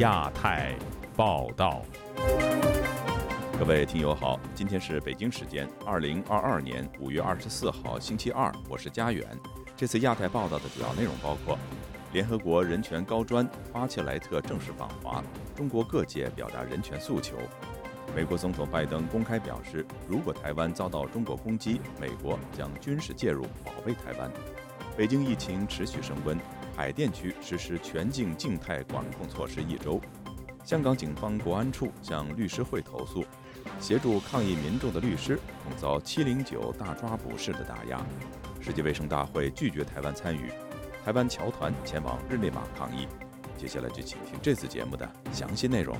[0.00, 0.74] 亚太
[1.14, 1.82] 报道，
[3.58, 9.28] 各位听友好，今天是北京时间二零二二年五月二十四号星期二，我是佳远。
[9.76, 11.58] 这次亚太报道的主要内容包括：
[12.14, 15.22] 联合国人权高专巴切莱特正式访华，
[15.54, 17.34] 中国各界表达人权诉求；
[18.16, 24.30] 美国总统拜登公开表示，如果台湾遭到中国攻击，美国将军事介入保卫台湾；
[24.96, 26.38] 北京疫情持续升温。
[26.80, 30.00] 海淀区实施全境静态管控措施一周。
[30.64, 33.22] 香港警方国安处向律师会投诉，
[33.78, 38.00] 协助抗议民众的律师恐遭“七零九”大抓捕式的打压。
[38.62, 40.50] 世界卫生大会拒绝台湾参与，
[41.04, 43.06] 台湾侨团前往日内瓦抗议。
[43.58, 45.94] 接下来就请听这次节目的详细内容。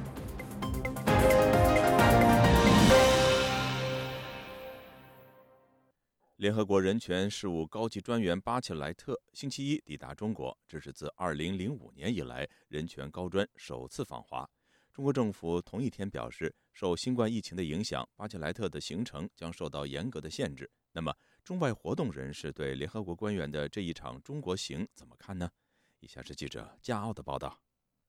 [6.41, 14.49] 联合国人权事务高级专员巴切莱特星期一抵达中国，这是自2005年以来人权高专首次访华。
[14.91, 20.71] 中国政府同一天表示，受新冠疫情的影响，巴切莱特的行程将受到严格的限制。
[20.93, 21.15] 那么，
[21.45, 25.51] 中外活动人士对联合国官员的这一场中国行怎么看呢？
[25.99, 27.61] 以下是记者加奥的报道。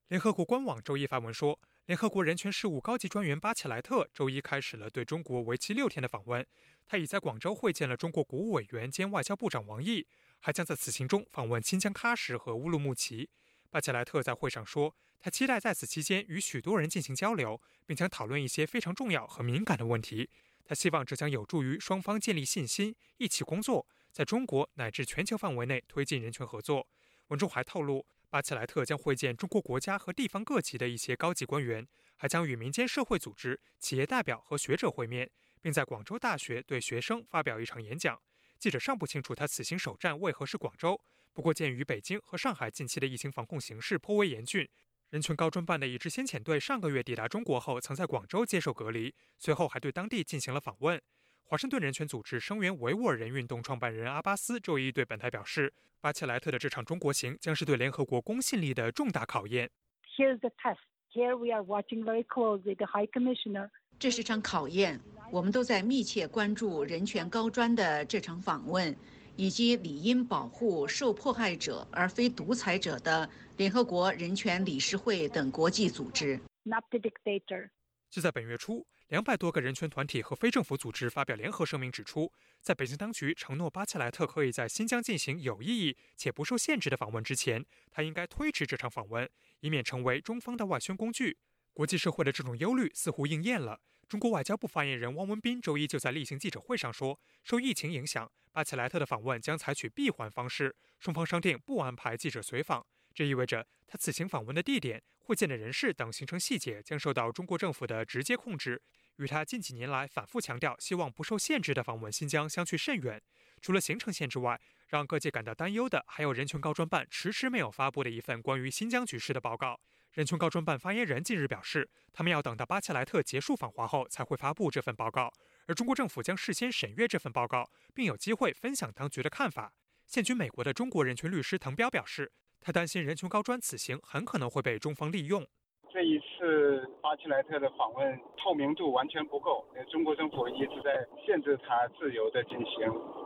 [0.08, 1.60] 联合国官网周一发文说。
[1.86, 6.46] 联合国人权事务高级专员巴切莱特周一开始了对中国为期六天的访问。
[6.92, 10.06] 他已在广州会见了中国国务委员兼外交部长王毅，
[10.40, 13.30] 还将在此行中访问新疆喀什和乌鲁木齐。
[13.70, 20.28] 巴切莱特在会上说，他期待在此期间与许多人进行交流，并将讨论一些非常重要和敏感的问题。
[20.66, 26.86] 他希望这将有助于双方建立信心，一起工作，在中国乃至全球范围内推进人权合作。
[27.28, 28.04] 文中还透露。
[28.28, 35.30] 巴切莱特将会见中国国家和地方各级的一些高级官员，还将与民间社会组织、企业代表和学者会面，
[35.62, 38.20] 并在广州大学对学生发表一场演讲。
[38.58, 41.00] 记者尚不清楚他此行首站为何是广州，
[41.32, 44.68] 不过鉴于北京和上海近期的疫情防控形势颇为严峻，
[45.10, 51.00] 人权高专办的一支先遣队上个月抵达中国后，曾在广州接受隔离，随后还对当地进行了访问。
[51.44, 59.70] 华盛顿人权组织声援维吾尔人运动创办人阿巴斯周一对本台表示，巴切莱特的这场中国行将是对联合国公信力的重大考验。
[60.16, 60.78] Here's the test.
[61.10, 63.68] Here we are watching very closely the High Commissioner.
[63.98, 68.94] 这是场考验，我们都在密切关注人权高专的这场访问，
[69.36, 76.40] 以及理应保护受迫害者而非独裁者的联合国人权理事会等国际组织。
[76.64, 77.70] Not the dictator.
[78.10, 78.86] 就在本月初。
[79.08, 82.32] 两百多个人权团体和非政府组织发表联合声明，指出，
[82.62, 89.28] 在北京当局承诺巴切莱特可以在新疆进行有意义且不受限制的访问之前，他应该推迟这场访问，
[89.60, 91.36] 以免成为中方的外宣工具。
[91.72, 93.80] 国际社会的这种忧虑似乎应验了。
[94.08, 102.86] 中国外交部发言人汪文斌周一就在例行记者会上说，受疫情影响，巴切莱特的访问将采取闭环方式，双方商定不安排记者随访。
[103.14, 108.82] 这意味着他此行访问的地点、会见的人士等行程细节将受到中国政府的直接控制。
[109.16, 113.22] 与他近几年来反复强调希望不受限制的访问新疆相去甚远。
[113.60, 119.80] 除了行程限制外，让各界感到担忧的还有人权高专办迟迟没有发布的一份关于新疆局势的报告。
[120.12, 125.32] 人权高专办发言人近日表示，他们要等到巴切莱特结束访华后才会发布这份报告，
[125.66, 129.72] 而中国政府将事先审阅这份报告，并有机会分享当局的看法。
[130.06, 132.30] 现居美国的中国人权律师滕彪表示，
[132.60, 135.46] 他担心人权高专此行很可能会被中方利用。
[135.90, 142.84] 这一次巴切莱特的访问透明度完全不够，中国政府一直在限制他自由地进行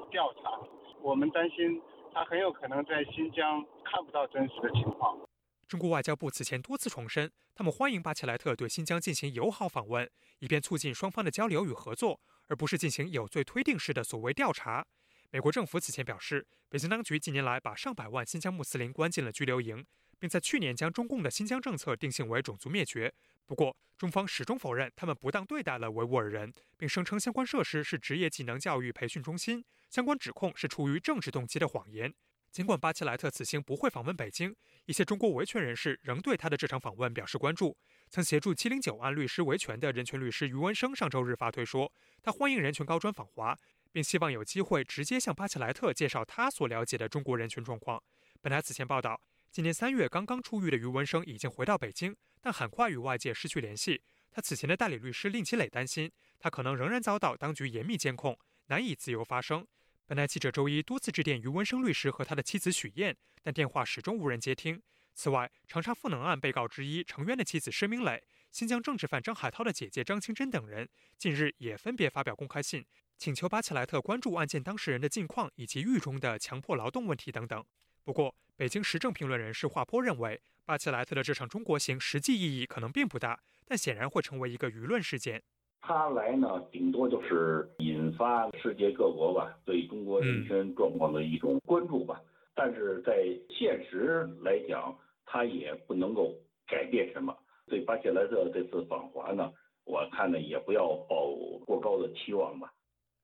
[0.09, 0.61] 调查。
[1.03, 1.83] 我们担心
[2.15, 5.19] 他很有可能在新疆看不到真实的情况。
[5.69, 14.87] 中国外交部此前多次重申，他们欢迎巴切莱特对新疆进行友好访问，以便促进双方的交流与合作，而不是进行有罪推定式的所谓调查。
[15.31, 19.85] 美国政府此前表示，北京当局近年来把上百万新疆穆斯林关进了拘留营。
[20.19, 23.13] 并在去年将中共的新疆政策定性为种族灭绝。
[23.47, 32.15] 不过，中方始终否认他们不当对待了维吾尔人，并声称相关设施是职业技能教育培训中心，相关指控是出于政治动机的谎言。
[32.57, 37.77] 尽管巴切莱特此行不会访问北京，一些中国维权人士仍对他的这场访问表示关注。
[38.09, 41.93] 曾协助七零九案律师维权的人权律师余文生上周日发推说，
[42.23, 43.55] 他欢迎人权高专访华，
[43.93, 48.03] 并希望有机会直接向巴切莱特介绍他所了解的中国人权状况。
[48.41, 49.21] 本台此前报道。
[49.53, 54.03] 今年三月刚刚出狱的余文生已经回到北京，但很快与外界失去联系。
[54.31, 58.39] 他此前的代理律师令其磊担心，他可能仍然遭到当局严密监控，
[58.69, 59.67] 难以自由发声。
[60.09, 64.81] 本台记者周一多次致电余文生律师和他的妻子许燕，但电话始终无人接听。
[65.17, 68.23] 此外，长沙赋能案被告之一程渊的妻子施明磊、
[68.53, 70.89] 新疆政治犯张海涛的姐姐张清珍等人，
[71.19, 72.87] 近日也分别发表公开信，
[73.19, 77.65] 请求巴切莱特关注案件当事人的近况以及狱中的强迫劳动问题等等。
[78.05, 85.43] 不过，北京时政评论人士华波认为，巴切莱特的这场中国行实际意义可能并不大，但显然会成为一个舆论事件。
[85.87, 92.21] 他来呢，顶多就是引发世界各国吧对中国人权状况的一种关注吧。
[92.57, 94.93] 但是在现实来讲，
[95.25, 96.35] 他也不能够
[96.67, 97.33] 改变什么。
[97.69, 99.53] 对巴切莱特这次访华呢，
[99.85, 101.31] 我看呢也不要抱
[101.65, 102.73] 过高的期望吧。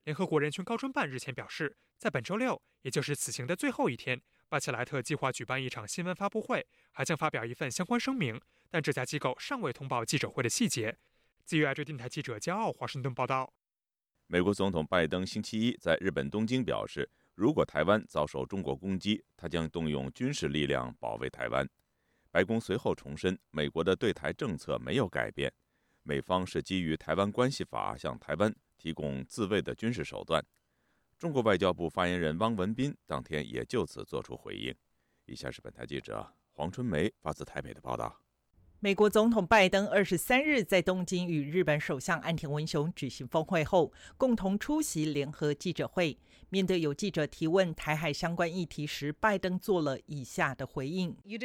[0.05, 8.39] 联合国人权高专办日前表示，在本周六，也就是此行的最后一天，巴切莱特计划举办一场新闻发布会，还将发表一份相关声明，
[8.69, 10.97] 但这家机构尚未通报记者会的细节。
[11.45, 13.53] 自由亚洲电台记者骄傲华盛顿报道。
[14.27, 21.69] 美国总统拜登星期一在日本东京表示，如果台湾遭受中国攻击，他将动用军事力量保卫台湾。
[22.31, 25.53] 白宫随后重申，美国的对台政策没有改变，
[26.01, 30.43] 美方是基于《台湾关系法》向台湾提供自卫的军事手段。
[31.19, 34.73] 中国外交部发言人汪文斌当天也就此作出回应。
[35.25, 38.22] 以下是本台记者黄春梅发自台北的报道。
[38.83, 46.17] 美国总统拜登二十三日在东京与日本首相岸田文雄举行峰会后，共同出席联合记者会。
[46.49, 51.39] 面对有记者提问台海相关议题时，拜登做了以下的回应：“因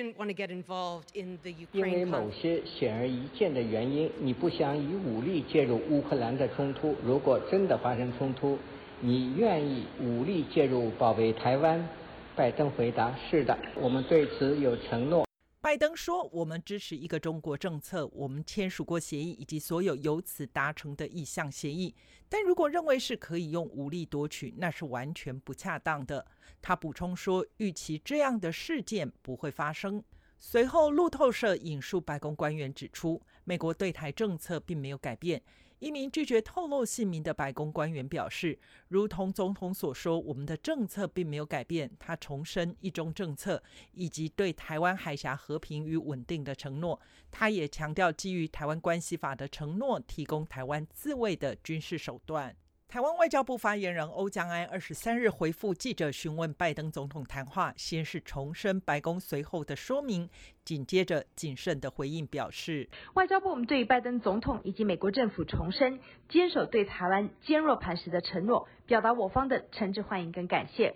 [1.81, 6.97] 为某些显而易见的原因，你不想以武力介入乌克兰的冲突。
[7.05, 8.59] 如果真的发生冲突，
[9.01, 11.89] 你愿意武力介入保卫台湾？”
[12.35, 15.25] 拜登回答：“是的，我们对此有承诺。”
[15.61, 21.93] 拜登说：“我们支持一个中国政策，我们签署过协议以及所有由此达成的意向协议。
[22.29, 26.25] 但如果认为是可以用武力夺取，那是完全不恰当的。”
[26.63, 30.03] 他补充说：“预期这样的事件不会发生。”
[30.39, 35.43] 随后，路透社引述白宫官员指出，美国对台政策并没有改变。
[35.79, 38.59] 一名拒绝透露姓名的白宫官员表示
[38.89, 47.01] ：“如同总统所说，我们的政策并没有改变。”他重申一中政策以及对台湾海峡和平与稳定的承诺。
[47.31, 52.57] 他也强调基于《台湾关系法》的承诺，提供台湾自卫的军事手段。
[52.89, 60.31] 台湾外交部发言人欧江安二十三日回复记者询问拜登总统谈话，先是重申白宫随后的说明，
[60.65, 66.01] 紧接着谨慎的回应表示，外交部我们对拜登总统以及美国政府重申
[66.31, 70.95] 坚守对台湾坚若磐石的承诺，表达我方的诚挚欢迎跟感谢。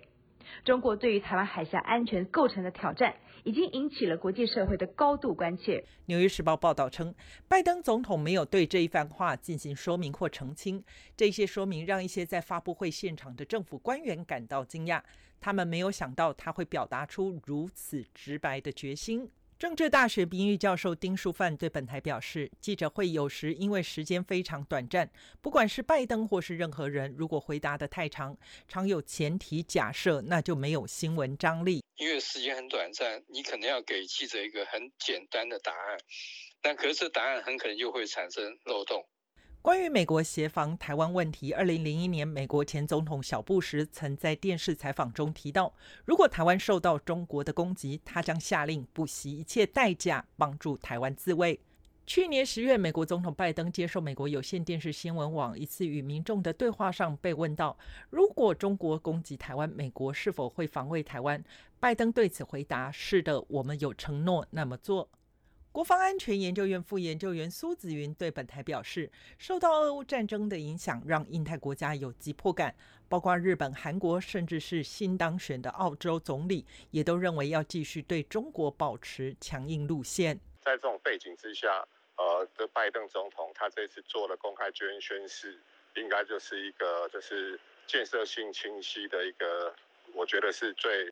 [0.65, 5.79] 中国对于台湾海峡安全构成的挑战，已经引起了国际社会的高度关切。
[6.07, 7.15] 《纽约时报》报道称，
[7.49, 10.83] 拜登总统没有对这一番话进行说明或澄清。
[11.17, 15.03] 这些说明让一些在发布会现场的政府官员感到惊讶，
[15.41, 19.29] 他们没有想到他会表达出如此直白的决心。
[19.63, 25.09] 政治大学名誉教授丁书范对本台表示：“记者会有时因为时间非常短暂，
[25.41, 28.37] 不管是拜登或是任何人，如果回答的太长，
[28.67, 31.85] 常有前提假设，那就没有新闻张力。
[31.95, 35.97] 因为时间很短暂，你可能要给记者一个很简单的答案，
[36.61, 39.07] 但可是答案很可能就会产生漏洞。”
[39.63, 45.73] 关于美国协防台湾问题，二零零一年，美国前总统小布什曾在电视采访中提到，
[46.05, 51.61] 如果台湾受到中国的攻击，他将下令不惜一切代价帮助台湾自卫。
[52.05, 57.79] 去年十月，美国总统拜登接受美国有线电视新闻网一次与民众的对话上，被问到
[58.11, 61.41] 如果中国攻击台湾，美国是否会防卫台湾？
[61.79, 65.09] 拜登对此回答：“是的，我们有承诺那么做。”
[65.73, 72.75] 国防安全研究院副研究员苏子云对本台表示，受到俄乌战争的影响，让印太国家有急迫感，
[73.09, 80.39] 包括日本、韩国，甚至是新当选的澳洲总理，也都认为要继续对中国保持强硬路线。
[80.61, 81.83] 在这种背景之下，
[82.19, 85.59] 呃，这拜登总统他这次做了公开捐宣誓，
[85.97, 89.75] 应该就是一个就是建设性清晰的一个，
[90.13, 91.11] 我觉得是最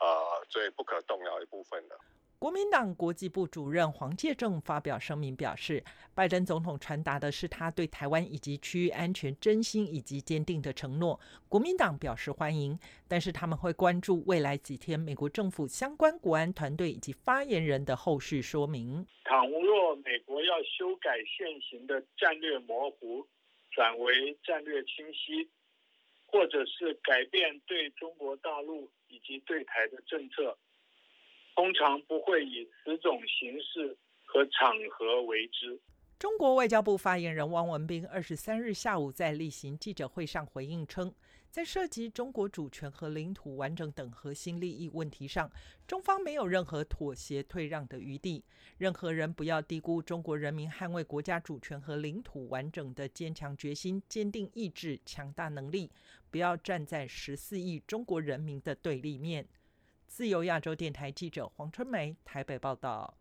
[0.00, 1.98] 呃最不可动摇一部分的。
[2.46, 5.82] 国民党国际部主任黄介正发表声明表示，
[6.14, 11.18] 拜登总统传达的是他对台湾以及区域安全真心以及坚定的承诺。
[11.48, 19.04] 国民党表示欢迎，但是他们会关注未来几天美国政府相关国安团队以及发言人的后续说明。
[19.24, 23.26] 倘若美国要修改现行的战略模糊，
[23.72, 25.50] 转为战略清晰，
[26.26, 30.56] 或者是改变对中国大陆以及对台的政策。
[31.56, 35.80] 通常不会以此种形式和场合为之。
[36.18, 41.12] 中国外交部发言人汪文斌二十三日下午在例行记者会上回应称，
[41.50, 45.50] 在涉及中国主权和领土完整等核心利益问题上，
[45.86, 48.42] 中方没有任何妥协退让的余地。
[48.78, 55.90] 任何人不要低估中国人民捍卫国家主权和领土完整的坚强决心、坚定意志、强大能力，
[56.30, 59.46] 不要站在十四亿中国人民的对立面。
[60.06, 63.18] 自由亚洲电台记者黄春梅台北报道。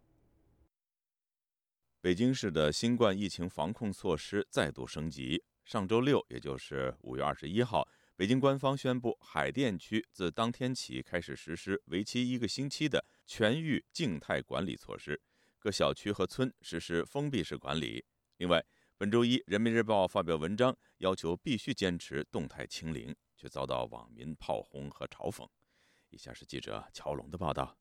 [2.00, 5.44] 北京市的新冠疫情防控措施再度升级。
[5.66, 15.20] 上周六，也就是五月二十一号，北京官方宣布，海淀区自当天起开始实施为期一个星期的全域静态管理措施，
[15.58, 18.06] 各小区和村实施封闭式管理。
[18.38, 18.64] 另外，
[18.96, 25.50] 本周一，《人民日报》发表文章要求必须坚持动态清零，却遭到网民炮轰和嘲讽。
[26.16, 27.78] 以下是记者乔龙的报道。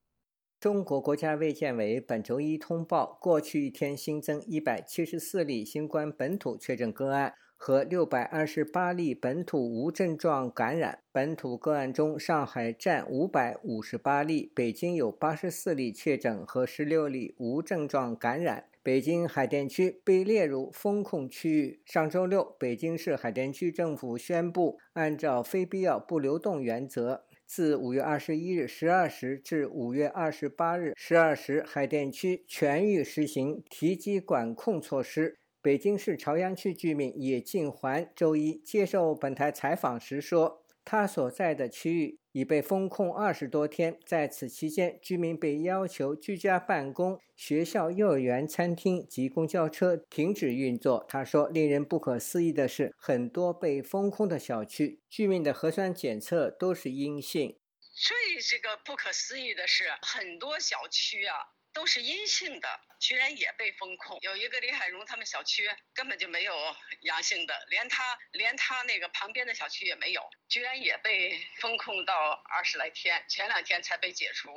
[0.58, 10.98] 中国国家卫健委本周一通报，过去一天新增一百七十四例新冠本土确诊个案和六百二十八例本土无症状感染。
[11.12, 18.64] 本土个案中，上海占五百五十八例，北京有八十四例确诊和十六例无症状感染。
[18.82, 21.80] 北京海淀区被列入封控区域。
[21.86, 27.24] 上周六，北京市海淀区政府宣布，按照非必要不流动原则。
[27.46, 35.36] 自五月二十一日十二时至五月二十八日十二时，海淀区全域实行提级管控措施。
[35.62, 42.18] 北京市朝阳区居民叶静环周一接受本台采访时说，他所在的区域。
[42.34, 51.06] 已被封控二十多天，在此期间，居民被要求居家办公，学校、幼儿园、餐厅及公交车停止运作。
[51.08, 57.56] 他说：“令人不可思议的是，很多被封控的小区居民的核酸检测都是阴性。
[57.94, 61.36] 最这个不可思议的是，很多小区啊。”
[61.74, 62.68] 都是阴性的，
[63.04, 64.18] 居然也被封控。
[64.23, 66.54] 有一个李海荣他们小区根本就没有
[67.02, 74.49] 阳性的，连他连他那个旁边的小区也没有，居然也被封控到二十来天，前两天才被解除。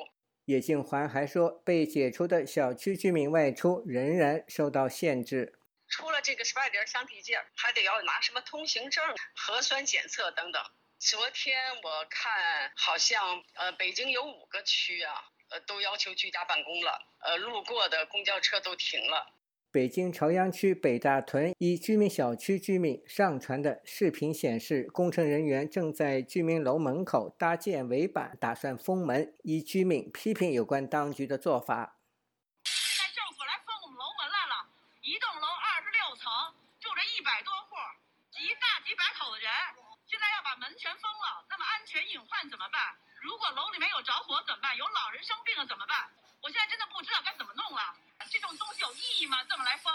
[0.45, 9.03] 叶静环还说，被解除的小区居民外出仍然受到限制，出了这个十八点相递件，还得要拿什么通行证、
[9.35, 10.63] 核酸检测等等。
[10.99, 15.13] 昨天我看好像呃，北京有五个区啊。
[15.49, 16.99] 呃，都要求居家办公了。
[17.19, 19.33] 呃，路过的公交车都停了。
[19.69, 29.35] 北京朝阳区北大屯一居民小区居民上传的视频显示，工程人员正在居民楼门口搭建围板，打算封门。
[29.43, 31.99] 一居民批评有关当局的做法。
[32.63, 34.55] 现在政府来封我们楼门来了，
[35.03, 36.31] 一栋楼二十六层，
[36.79, 37.75] 住着一百多户，
[38.31, 39.51] 几大几百口的人，
[40.07, 42.97] 现在要把门全封了，那么安全隐患怎么办？
[43.21, 44.75] 如果楼里面有着火怎么办？
[44.77, 45.95] 有老人生病了怎么办？
[46.41, 47.81] 我现在真的不知道该怎么弄了。
[48.29, 49.37] 这种东西有意义吗？
[49.49, 49.91] 这么来封？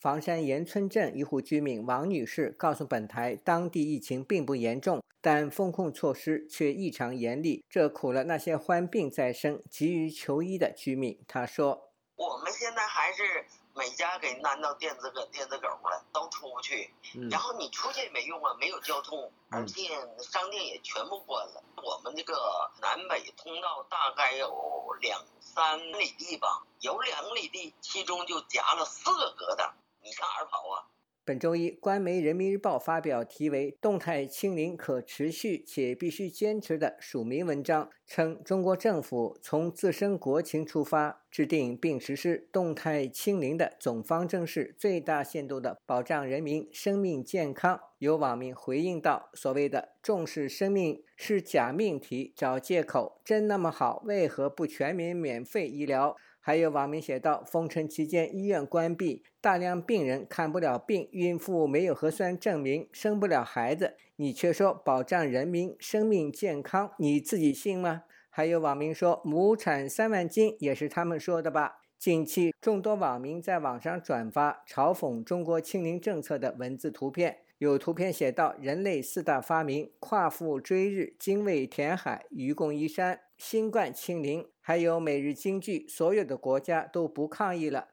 [0.00, 11.24] 房山岩村镇一户居民王女士告诉本台，当地疫情并不严重，但风控措施却异常严厉，这苦了那些患病在身、急于求医的居民。
[11.28, 16.94] 她说：“我们现在还是。”每家给安到电子狗、电子狗了，都出不去。
[17.30, 19.88] 然后你出去也没用啊，没有交通，而且
[20.20, 21.62] 商店也全部关了。
[21.82, 30.84] 我们这个南北通道大概有两三里地吧，有两里地，其中就夹了四个疙瘩，你上哪儿跑啊？
[31.24, 47.78] 本周一，官媒《人民日报》发表题为《动态清零可持续且必须坚持》的署名文章，称中国政府从自身国情出发，制定并实施动态清零的总方针是最大限度地保障人民生命健康。
[47.98, 87.88] 有网民回应道：“所谓的重视生命是假命题，找借口，真那么好，为何不全民免费医疗？”还有网民写道：“封城期间，医院关闭，大量病人看不了病，孕妇没有核酸证明，生不了孩子，你却说保障人民生命健康，你自己信吗？”还有网民说：“亩产三万斤也是他们说的吧？”近期，众多网民在网上转发嘲讽中国清零政策的文字图片，有图片写道：“人类四大发明：夸父追日、精卫填海、愚公移山。”新冠清零，还有每日经济，所有的国家都不抗议了，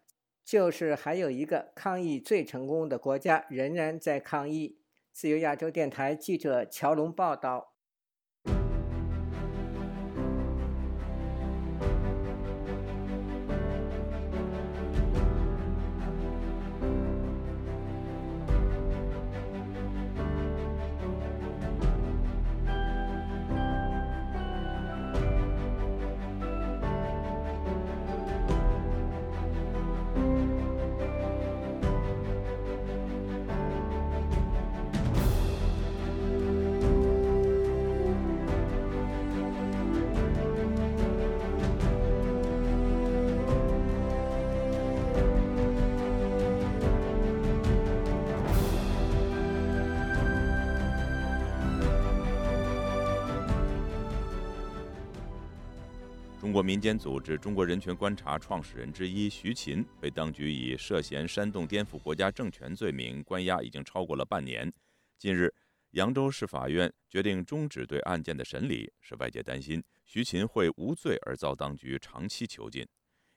[0.46, 4.78] 就是还有一个抗议最成功的国家仍然在抗议。
[5.12, 7.74] 自由亚洲电台记者乔龙报道。
[56.64, 64.72] 民间组织中国人权观察创始人之一徐勤被当局以涉嫌煽动颠覆国家政权罪名关押，已经超过了半年。
[65.18, 65.54] 近日，
[65.92, 72.88] 扬州市法院决定终止对案件的审理，使外界担心徐勤会无罪而遭当局长期囚禁。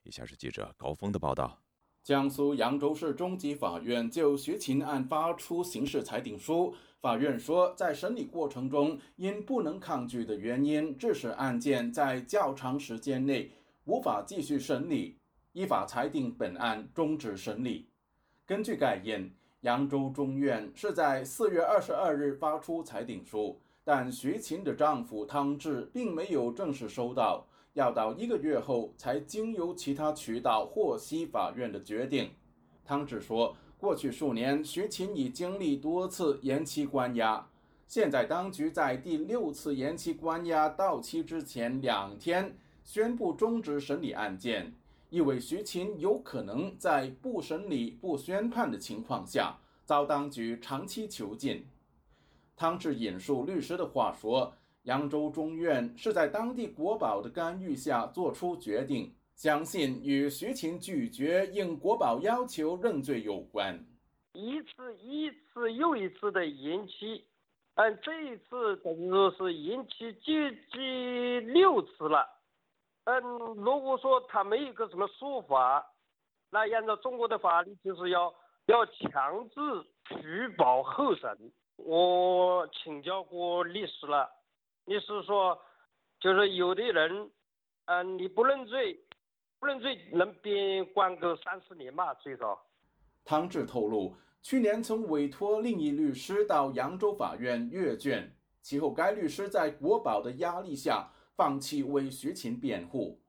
[0.03, 1.63] 以下是记者高峰的报道。
[2.03, 6.75] 江苏扬州市中级法院就徐勤案发出刑事裁定书。
[7.03, 13.51] 法院说，在审理过程中，因不能抗拒的原因，致使案件在较长时间内
[13.87, 15.17] 无法继续审理，
[15.53, 17.89] 依法裁定本案终止审理。
[18.47, 19.29] 根据概印，
[19.63, 27.45] 扬州中院是在四月二十二日发出裁定书，但徐琴的丈夫汤志并没有正式收到。
[27.73, 32.31] 要到一个月后才经由其他渠道获悉法院的决定。
[32.85, 37.45] 汤志说，过去数年，徐勤已经历多次延期关押，
[37.89, 44.73] 现在当局在第六次延期关押到期之前两天宣布终止审理案件，
[45.11, 51.67] 意味徐勤有可能在不审理、不宣判的情况下遭当局长期囚禁。
[52.55, 54.55] 汤志引述律师的话说。
[54.85, 63.79] 扬州中院是在当地国保的干预下做出决定，相信与徐勤拒绝应国保要求认罪有关。
[64.35, 67.25] 一次一次又一次的延期，
[67.75, 72.27] 嗯，这一次等于说是延期接近六次了。
[73.05, 73.21] 嗯，
[73.57, 75.85] 如果说他没有个什么说法，
[76.51, 78.33] 那按照中国的法律就是要
[78.67, 79.57] 要强制
[80.07, 81.37] 取保候审。
[81.77, 84.31] 我请教过律师了。
[84.85, 85.61] 你是说，
[86.21, 87.31] 就是有的人，
[87.87, 88.99] 嗯，你不认罪，
[89.63, 92.61] 不认罪能别关个三四年吧，最少。
[93.25, 98.29] 汤志透露，去年曾委托另一律师到扬州法院阅卷，
[98.61, 103.21] 其后该律师在国保的压力下放弃为徐勤辩护。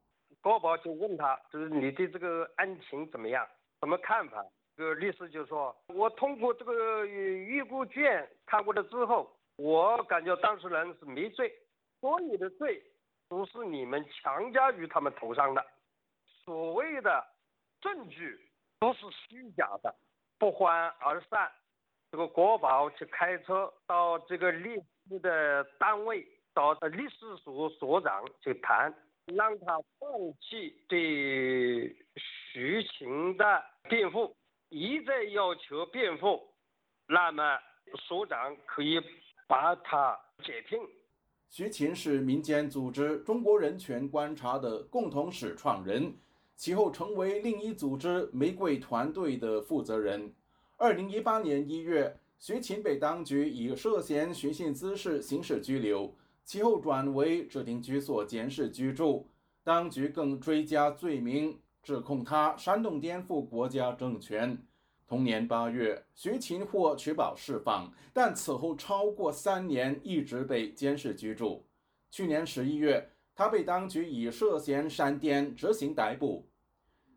[0.42, 3.48] 国保就问他，就是你对这个案情怎么样，
[3.80, 4.44] 什么看法？
[4.76, 9.32] 这个律师就说，我通过这个预估卷看过了之后。
[9.58, 11.54] 我感觉当事人是没罪，
[12.02, 12.82] 所有的罪
[13.30, 15.64] 都是你们强加于他们头上的，
[16.46, 17.26] 所谓的
[17.82, 18.40] 证据
[18.80, 19.94] 都是虚假的，
[20.38, 21.52] 不欢而散。
[22.12, 24.76] 这个国宝去开车到这个律
[25.08, 28.94] 师的单位，找律师所所长去谈，
[29.26, 31.96] 让他放弃对
[32.54, 34.36] 徐晴的辩护，
[34.70, 36.54] 一再要求辩护，
[37.08, 37.60] 那么
[38.08, 39.02] 所长可以。
[39.46, 40.80] 把他解聘。
[41.50, 46.16] 徐勤是民间组织中国人权观察的共同始创人，
[46.56, 50.34] 其后成为另一组织玫瑰团队的负责人。
[50.78, 56.14] 二零一八年一月，徐勤被当局以涉嫌寻衅滋事刑事拘留，
[56.44, 59.28] 其后转为指定居所监视居住。
[59.64, 64.58] 当局更追加罪名，指控他煽动颠覆国家政权。
[65.08, 71.66] 同年八月，徐勤获取保释放，但此后超过三年一直被监视居住。
[72.10, 76.46] 去年十一月，他被当局以涉嫌煽颠执行逮捕。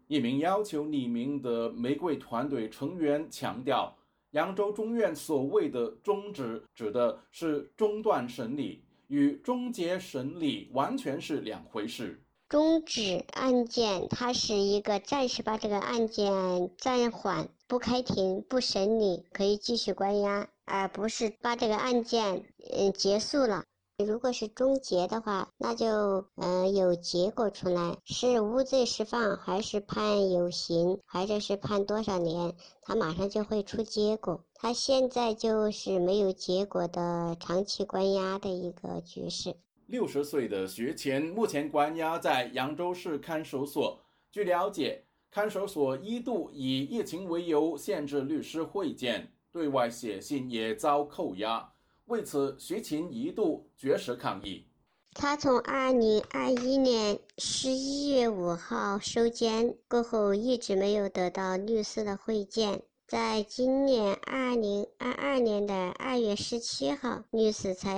[0.09, 3.97] 一名要求匿名的玫瑰团队成员强调，
[4.31, 12.23] 扬州中院所谓的终止，指的是中断审理，与终结审理完全是两回事。
[12.49, 17.49] 终止案件，它是一个暂时把这个案件暂缓。
[17.67, 23.65] 不开庭不审理，可以继续关押，而不是把这个案件嗯结束了。
[24.05, 34.45] 如果是终结的话，那就嗯有结果出来，是无罪释放，还是判有刑，或者是判多少年，他马上就会出结果。
[34.55, 39.57] 他现在就是没有结果的长期关押的一个局势。
[39.87, 43.99] 六十岁的徐乾目前关押在扬州市看守所。
[44.31, 45.05] 据了解。
[45.29, 51.75] 看守所一度以疫情为由限制律师会见，对外写信也遭扣押。
[52.07, 54.67] 为此，徐勤一度绝食抗议。
[55.13, 62.83] 他从二零二一年十一月五号收监过后，一直没有得到律师的会见。
[63.09, 67.95] 在今年二零二二年的二月十七号，律师才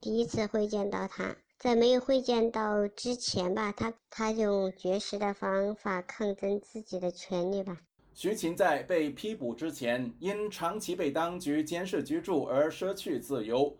[0.00, 1.36] 第一次会见到他。
[1.58, 7.78] 在没有会见到之前吧，他他用绝食的方法抗争自己的权利吧。
[8.16, 13.76] 徐勤在被批捕之前，因长期被当局监视居住而失去自由，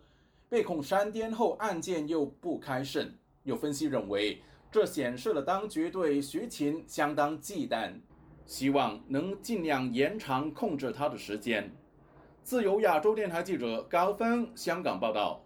[0.49, 3.17] 被控煽颠后，案件又不开审。
[3.45, 4.43] 有分析认为，
[4.73, 7.93] 这显示了当局对徐勤相当忌惮，
[8.45, 11.71] 希望能尽量延长控制他的时间。
[12.43, 15.41] 自由亚洲电台记者高峰香港报道。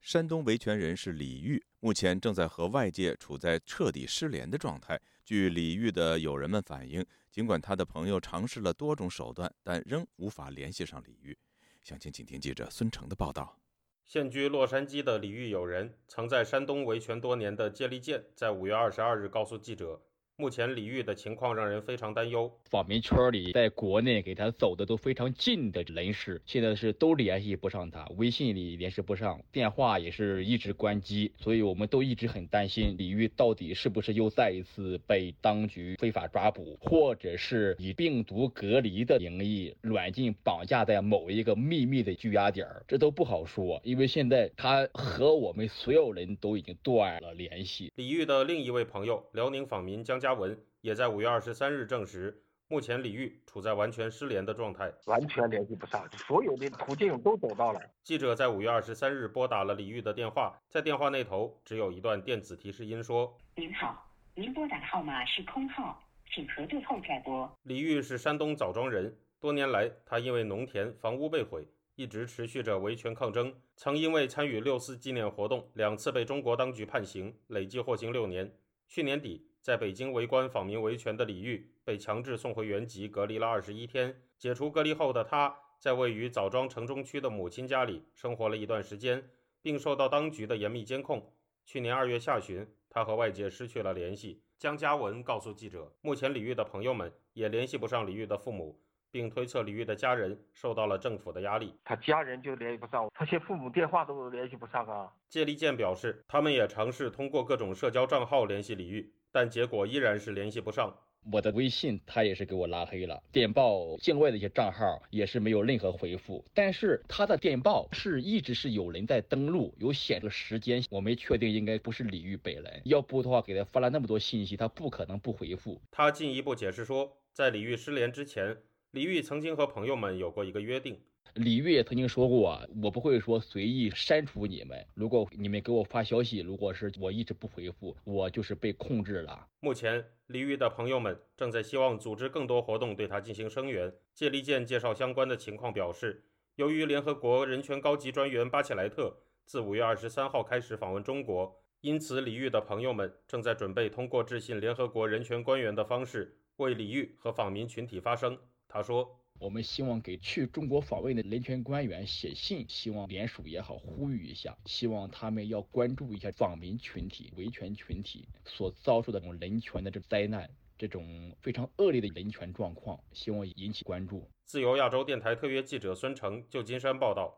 [0.00, 5.00] 山东维权人士李玉目前正在和外界处在彻底失联的状态。
[5.24, 11.36] 据李玉的友人们反映，尽管他的朋友尝试了多种手段，但仍无法联系上李玉。
[11.82, 13.58] 详情，请听记者孙成的报道。
[14.04, 20.02] 现居洛杉矶的李玉友人，曾在山东维权多年的接力健，在五月二十二日告诉记者。
[20.40, 22.50] 目前李玉的情况让人非常担忧。
[22.70, 31.30] 访民圈里，在国内给他走的都非常近的人士，现在是都联系不上他，微信里联系不上，电话也是一直关机。
[31.36, 43.78] 所以我们都一直很担心李玉到底是不是又再一次被当局非法抓捕，或者是以病毒隔离的名义软禁绑架在某一个秘密的拘押点儿，这都不好说。
[43.84, 47.92] 因为现在他和我们所有人都已经断了联系。
[47.96, 50.29] 李玉的另一位朋友，辽宁访民江家。
[50.32, 57.80] 文也在五月二十三日证实，目前李玉处在完全失联的状态，完全联系不上，所有的途径都走到了。
[58.04, 66.00] 记者在五月二十三日拨打了李玉的电话，在电话那头只有一段电子提示音说：“您好，您拨打的号码是空号，
[66.32, 71.66] 请核对后再拨。”李玉是山东枣庄人，多年来他因为农田、房屋被毁，
[71.96, 78.54] 一直持续着维权抗争，曾因为参与六四纪念活动两次被中国当局判刑，累计获刑六年。
[78.86, 79.49] 去年底。
[79.60, 84.22] 在北京围观访民维权的李玉被强制送回原籍隔离了二十一天。
[84.38, 89.22] 解除隔离后的他，在位于枣庄城中区的母亲家里生活了一段时间，
[89.60, 91.34] 并受到当局的严密监控。
[91.66, 94.42] 去年二月下旬，他和外界失去了联系。
[94.58, 101.74] 江嘉文告诉记者，目前李玉的朋友们也联系不上李玉的父母，并推测李玉的家人受到了政府的压力。
[101.84, 105.12] 他家人就联系不上，他些父母电话都联系不上啊。
[105.28, 109.12] 谢立健表示，他们也尝试通过各种社交账号联系李玉。
[109.32, 110.94] 但结果依然是联系不上。
[111.30, 116.42] 我的微信他也是给我拉黑了，电报境外的一些账号也是没有任何回复。
[116.54, 122.80] 但是他的电报是一直是有人在登录，有显示时间，我没确定应该不是李玉本人。
[122.86, 125.78] 要不的话，给他发了那么多信息，他不可能不回复。
[125.90, 128.56] 他进一步解释说，在李玉失联之前，
[128.92, 130.98] 李玉曾经和朋友们有过一个约定。
[131.34, 134.84] 李玉也曾经说过，我不会说随意删除你们。
[134.94, 139.46] 如果你们给我发消息，如果是我一直不回复，我就是被控制了。
[139.60, 143.92] 目前，李玉的朋友们正在希望组织更多活动对他进行声援。
[144.14, 146.24] 谢立健介绍相关的情况表示，
[146.56, 158.36] 由于联合国人权高级专员巴切莱特自五月二十三号开始访问中国，因此李玉的朋友们正在准备通过致信联合国人权官员的方式为李玉和访民群体发声。
[158.66, 159.19] 他说。
[159.40, 174.30] 我们希望给去中国访问的人权官员写信，希望联署也好，呼吁一下，希望他们要关注一下访民群体、维权群体所遭受的这种人权的这灾难，这种非常恶劣的人权状况，希望引起关注。
[174.44, 177.34] 自由亚洲电台特约记者孙成，旧金山报道。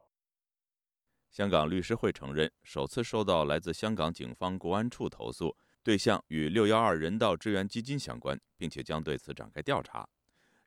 [1.31, 10.09] 香港律师会承认，首次收到来自香港警方国安处投诉，对象与六幺二人道支援基金相关，并且将对此展开调查。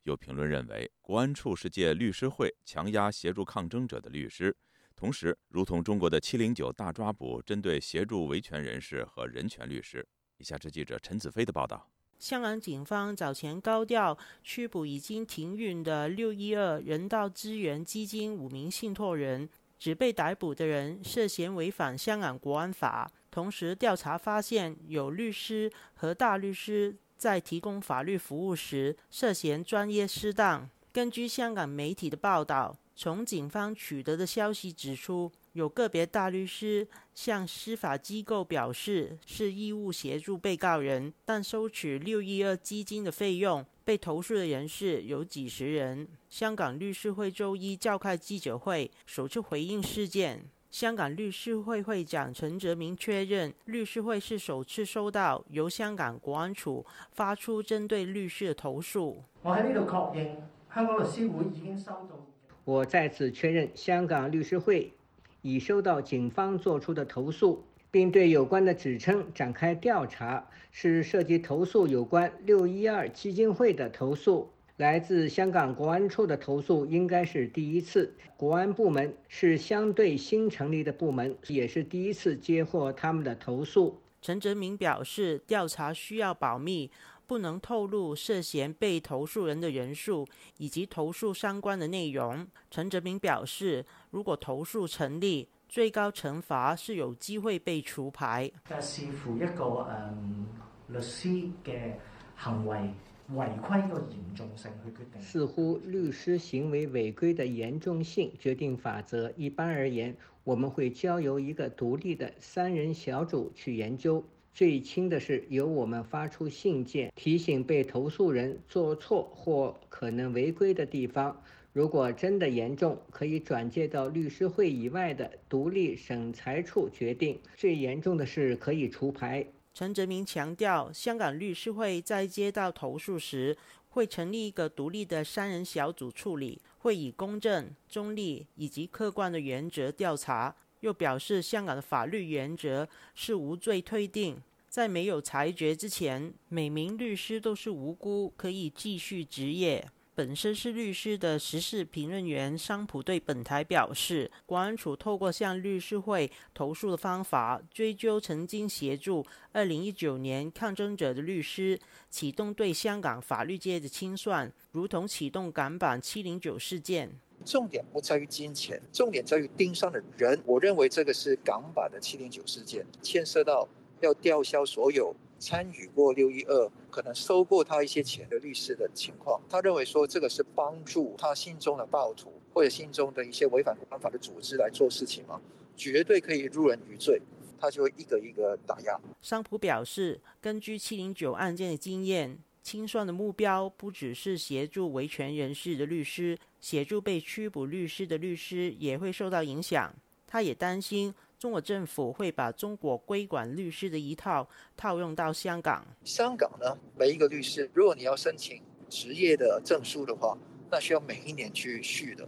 [0.05, 4.55] 有评论认为，国安处是借律师会强压协助抗争者的律师，
[4.95, 10.07] 同时，如同中国的“七零九”大抓捕，针对协助维权人士和人权律师。
[10.37, 11.89] 以下是记者陈子飞的报道：
[12.19, 23.11] 香港警方早前高调拘捕已经停运的六一二人道支援基金五名信托人，指被逮捕的人涉嫌违反香港国安法。
[23.31, 26.95] 同时，调查发现有律师和大律师。
[27.17, 30.69] 在提供法律服务时涉嫌专业失当。
[30.91, 43.65] 根据香港媒体的报道，从警方取得的消息指出，有个别大律师向司法机构表示是义务协助被告人，但收取六一二基金的费用。
[43.84, 46.08] 被投诉的人士有几十人。
[46.28, 50.49] 香港律师会周一召开记者会，首次回应事件。
[50.75, 59.23] 香港律师会会长陈哲明确认，律师会是首次收到由香港国安处发出针对律师的投诉。
[59.41, 60.35] 我喺呢度確認，
[60.75, 62.19] 香港律師會已經收到。
[62.65, 64.93] 我再次确认，香港律师会
[65.41, 67.63] 已收到警方作出的投诉。
[67.89, 74.47] 并对有关的指称展开调查，是涉及投诉有关六一二基金会的投訴。
[74.77, 78.13] 来自香港国安处的投诉应该是第一次。
[78.35, 84.01] 国安部门是相对新成立的部门，也是第一次接获他们的投诉。
[84.21, 86.91] 陈哲明表示，调查需要保密，
[87.25, 92.45] 不能透露涉嫌被投诉人的人数以及投诉相关的内容。
[92.69, 98.51] 陈哲明表示，如果投诉成立，最高惩罚是有机会被除牌。
[98.81, 100.47] 視乎一個嗯
[100.89, 101.93] 律師嘅
[102.35, 102.93] 行為。
[103.33, 109.31] 违规个严重性去决定，似乎律师行为违规的严重性决定法则。
[109.35, 114.23] 一般而言，我们会交由一个独立的三人小组去研究。
[114.53, 121.41] 最轻的是由我们发出信件提醒被投诉人做错或可能违规的地方。
[121.73, 127.38] 如果真的严重，可以转介到律师会以外的独立审裁处决定。
[127.57, 129.45] 最严重的是可以除牌。
[129.75, 133.57] 陈泽明强调，香港律师会在接到投诉时，
[133.89, 140.55] 会成立一个独立的三人小组处理，会以公正、中立以及客观的原则调查。
[140.79, 149.85] 又表示，香港的法律原则是无罪推定，在没有裁决之前，每名律师都是无辜，可以继续执业。
[150.15, 161.78] 本身是律师的时事评论员桑普对本台表示，国安处透过向律师会投诉的方法，追究曾经协助2019年抗争者的律师，
[162.10, 167.12] 启动对香港法律界的清算，如同启动港版709事件。
[167.43, 170.41] 重点不在于金钱，重点在于盯上的人。
[170.45, 173.67] 我认为这个是港版的709事件，牵涉到
[173.99, 175.13] 要吊销所有。
[175.45, 185.39] 参与过六一二，可能收过他一些钱的律师的情况，他认为说这个是帮助他心中的暴徒或者心中的一些违反国安法的组织来做事情吗？
[185.77, 187.21] 绝对可以入人于罪，
[187.60, 188.99] 他就会一个一个打压。
[189.21, 199.93] 商普表示，根据七零九案件的经验，清算的目标不只是协助维权人士的律师，协助被拘捕律师的律师也会受到影响。
[200.25, 201.13] 他也担心。
[201.37, 205.85] 中国政府会把中国规管律师的一套套用到香港。
[206.03, 210.37] 香港呢，每一个律师，如果你要申请职业的证书的话，
[210.71, 212.27] 那需要每一年去续的。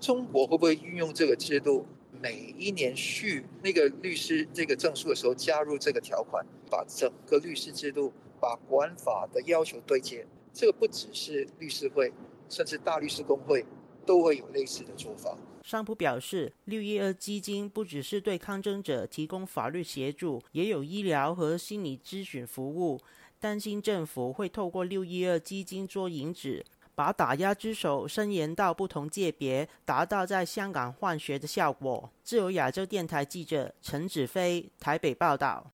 [0.00, 1.86] 中国会不会运用这个制度，
[2.20, 10.26] 每一年续那个律师这个证书的时候加入这个条款，把整个律师制度、把国安法的要求对接？
[10.52, 12.12] 这个不只是律师会，
[12.48, 13.64] 甚至大律师工会
[14.04, 15.36] 都会有类似的做法。
[15.64, 23.00] 商普表示，六一二基金不只是对抗争者提供法律协助，也有医疗和心理咨询服务。
[23.40, 26.62] 担心政府会透过六一二基金做引子，
[26.94, 32.10] 把打压之手伸延到不同界别，达到在香港换血的效果。
[32.22, 35.72] 自由亚洲电台记者陈子飞台北报道。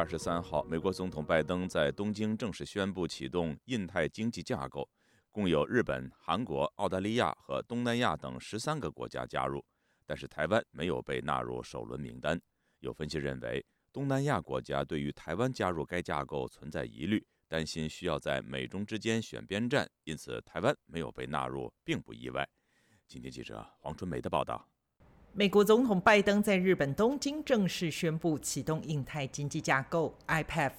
[0.00, 4.88] 二十三号，美国总统拜登在东京正式宣布启动印太经济架构，
[5.30, 9.62] 共有日本、韩国、澳大利亚和东南亚等十三个国家加入，
[10.06, 12.40] 但是台湾没有被纳入首轮名单。
[12.78, 22.48] 有分析认为，东南亚国家对于台湾加入该架构存在疑虑，担心需要在美中之间选边站，因此台湾没有被纳入并不意外。
[23.06, 24.66] 今天记者黄春梅的报道。
[25.32, 30.72] 美国总统拜登在日本东京正式宣布启动印太经济架构 （IPF），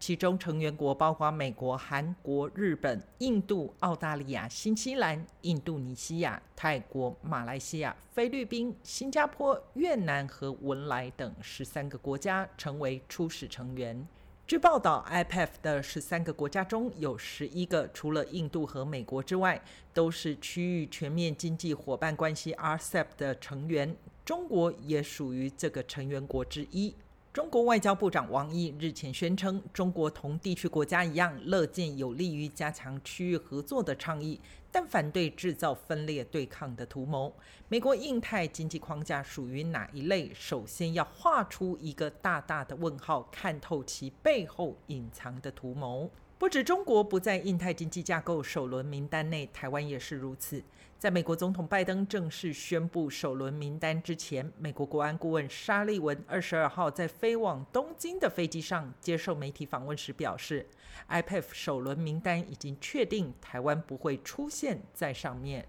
[0.00, 14.08] 其中成员国包括美国、韩国、日本、印度、澳大利亚、新西兰、印度尼西亚、泰国、马来西亚、菲律宾、新加坡、越南和文莱等十三个国家成为初始成员。
[14.50, 19.62] 据报道，IPF 的十三个国家中有十一个，除了印度和美国之外，
[19.94, 23.96] 都是区域全面经济伙伴关系 RCEP 的成员。
[24.24, 26.92] 中国也属于这个成员国之一。
[27.32, 34.40] 中国外交部长王毅日前宣称，中国同地区国家一样，乐见有利于加强区域合作的倡议，
[34.72, 37.32] 但反对制造分裂对抗的图谋。
[37.68, 40.34] 美国印太经济框架属于哪一类？
[40.34, 46.10] 首先要画出一个大大的问号，看透其背后隐藏的图谋。
[46.40, 50.64] 不止中国不在印太经济架构首轮名单内，台湾也是如此。
[50.98, 60.66] 在美国总统拜登正式宣布首轮名单之前，美国国安顾问沙利文二十二号在飞往东京的飞机上接受媒体访问时表示
[61.10, 65.68] ，IPF 首轮名单已经确定，台湾不会出现在上面。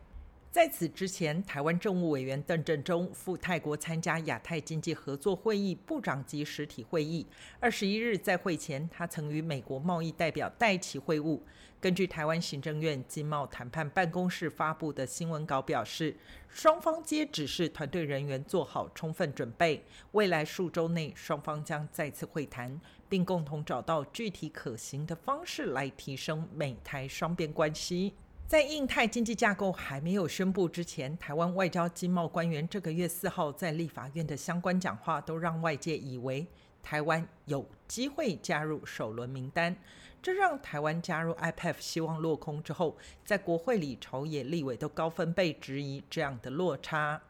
[0.51, 7.25] 在此之前，台湾政务委员邓振中赴泰国参加亚太经济合作会议部长级实体会议。
[7.61, 11.39] 二十一日在会前，他曾与美国贸易代表戴奇会晤。
[11.79, 16.13] 根据台湾行政院经贸谈判办公室发布的新闻稿表示，
[16.49, 19.81] 双方皆指示团队人员做好充分准备。
[20.11, 28.13] 未来数周内，双方将再次会谈，并共同找到具体可行的方式来提升美台双边关系。
[28.51, 36.45] 在印太经济架构还没有宣布之前，台湾外交经贸官员这个月四号在立法院的相关讲话，都让外界以为
[36.83, 39.73] 台湾有机会加入首轮名单。
[40.21, 47.21] 这让台湾加入 IPF 希望落空之后，在国会里朝野立委都高分贝质疑这样的落差。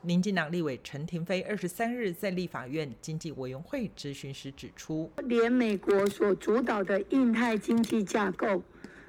[0.00, 8.62] 民进党立委陈廷飞二十三日在立法院经济委员会咨询时指出，连美国所主导的印太经济架构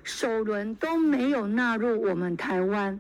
[0.06, 2.98] 首轮都没有纳入我们台湾，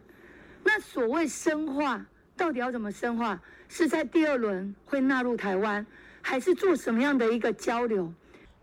[0.63, 2.03] 那所谓深化
[2.35, 3.39] 到底要怎么深化？
[3.69, 5.85] 是在第二轮会纳入台湾，
[6.19, 8.11] 还是做什么样的一个交流？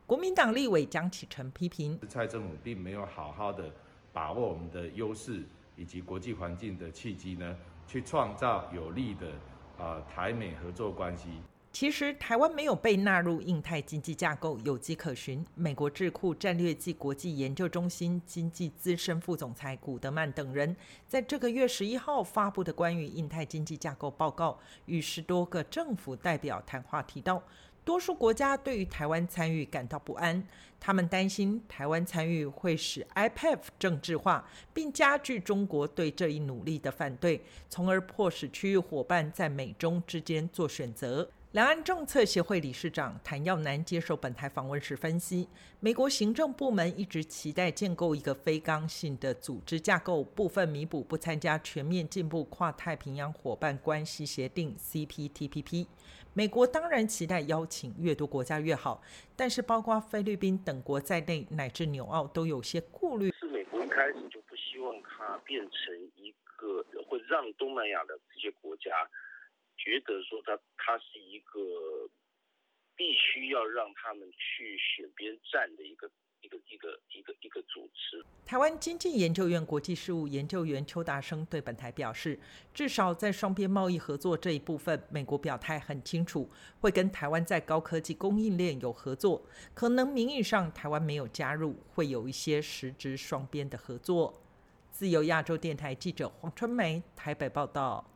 [0.07, 3.71] 国民党立委江启臣批评，蔡政府并没有好好的
[4.13, 5.45] 把握我们的优势
[5.77, 9.29] 以及国际环境的契机呢，去创造有利的
[9.79, 11.29] 啊台美合作关系。
[11.73, 15.43] 其实台湾没有被纳入印太经济架构，有迹可循。
[15.55, 20.77] 美国智库战略暨国际研究中心经济资深副总裁古德曼等人
[21.09, 27.43] 在这个月十一号发布的关于印太经济架构报告，与十多个政府代表谈话提到。
[27.85, 30.47] 多数国家对于台湾参与感到不安，
[30.79, 41.29] 他们担心台湾参与会使 IPF 政治化，并加剧中国对这一努力的反对，从而迫使区域伙伴在美中之间做选择。
[41.53, 45.47] 两岸政策协会理事长谭耀南接受本台访问时分析，
[45.81, 55.87] 美国行政部门一直期待建构一个非刚性的组织架构，部分弥补不参加全面进步跨太平洋伙伴关系协定 （CPTPP）。
[56.33, 59.03] 美国当然期待邀请越多国家越好，
[59.37, 63.31] 但是包括菲律宾等国在内，乃至纽澳都有些顾虑。
[63.39, 68.91] 是美国一开始就不希望它变成一个会让东南亚的这些国家。
[69.83, 71.59] 觉得说他他是一个
[72.95, 76.09] 必须要让他们去选边站的一个
[76.41, 78.25] 一个一个一个一个组织。
[78.47, 82.39] 台湾经济研究院国际事务研究员邱达生对本台表示，
[82.73, 86.49] 至少在双边贸易合作这一部分，美国表态很清楚，
[86.81, 89.45] 会跟台湾在高科技供应链有合作。
[89.75, 94.41] 可能名义上台湾没有加入，会有一些实质双边的合作。
[94.91, 98.12] 自由亚洲电台记者黄春梅台北报道。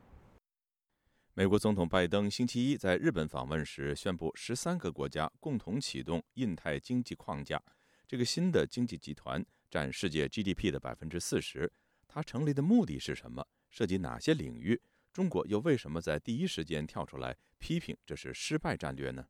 [1.38, 7.62] 美国总统拜登星期一在日本访问时宣布，十三个国家共同启动印太经济框架。
[8.08, 11.70] 这个新的经济集团占世界 GDP 的百分之四十。
[12.08, 13.46] 它成立的目的是什么？
[13.68, 14.80] 涉及哪些领域？
[15.12, 19.26] 中国又为什么在第一时间跳出来批评这是失败战略呢？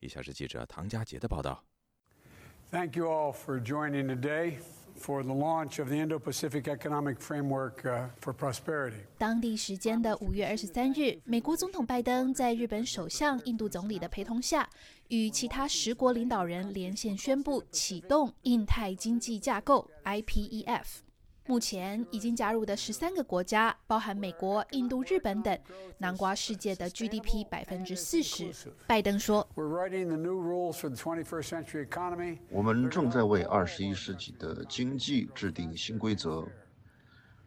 [0.00, 1.64] 以下是记者唐佳杰的报道。
[2.70, 4.58] Thank you all for joining today.
[4.98, 7.82] For the launch of the Indo-Pacific Economic Framework
[8.20, 9.04] for Prosperity.
[9.18, 14.68] 当地时间的五月二十三日，美国总统拜登在日本首相、印度总理的陪同下，
[15.08, 21.05] 与其他十国领导人连线宣布启动印太经济架构 （IPEF）。
[21.48, 25.56] 目前已经加入的十三个国家，包含美国、印度、日本等，
[25.98, 28.50] 南瓜世界的 GDP 百分之四十。
[28.88, 29.46] 拜登说
[32.50, 36.44] ：“我们正在为二十一世纪的经济制定新规则，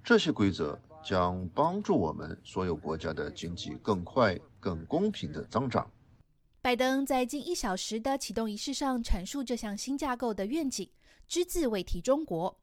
[0.01, 5.91] 这些规则将帮助我们所有国家的经济更快、更公平的增长。”
[6.61, 10.89] 拜登在近一小时的启动仪式上阐述这项新架构的愿景，
[11.27, 12.57] 只字未提中国。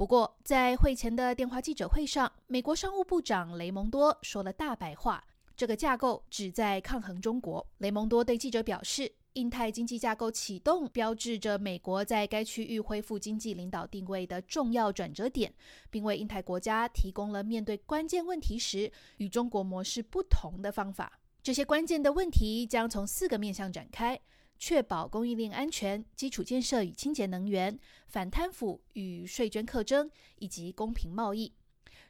[0.00, 5.22] 不过，在会前的电话记者会上，美国商务部长雷蒙多说了大白话：
[5.54, 7.66] 这个架构旨在抗衡中国。
[7.76, 15.52] 雷蒙多对记者表示，印太经济架构启动标志着美国在该区域恢复经济领导定位的重要转折点，
[15.90, 21.20] 并为印太国家提供了面对关键问题时与中国模式不同的方法。
[21.42, 24.18] 这些关键的问题将从四个面向展开。
[24.60, 31.54] 确保供应链安全、基础建设与清洁能源、反贪腐与税捐课征以及公平贸易。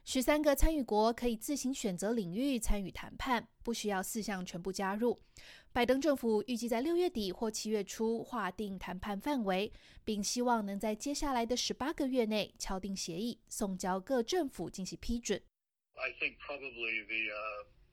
[0.03, 5.17] 十三个参与国可以自行选择领域参与谈判，不需要四项全部加入。
[5.71, 9.71] 拜登政府预计在六月底或七月初划定谈判范围，
[10.03, 15.41] 并希望能在接下来的十八个月内敲定协议，送交各政府进行批准。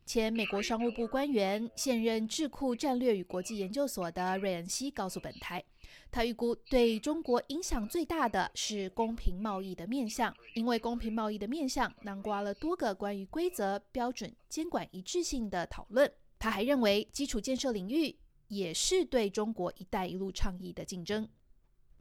[0.09, 5.63] 前美国商务部官员、现任智库战略与国际研究所的瑞恩西告诉本台，
[6.11, 16.11] 他预估对中国影响最大的是公平贸易的面向，因为公平贸易的面向囊括了多个关于规则、标准、监管一致性的讨论。
[16.39, 21.29] 他还认为，基础建设领域也是对中国“一带一路”倡议的竞争。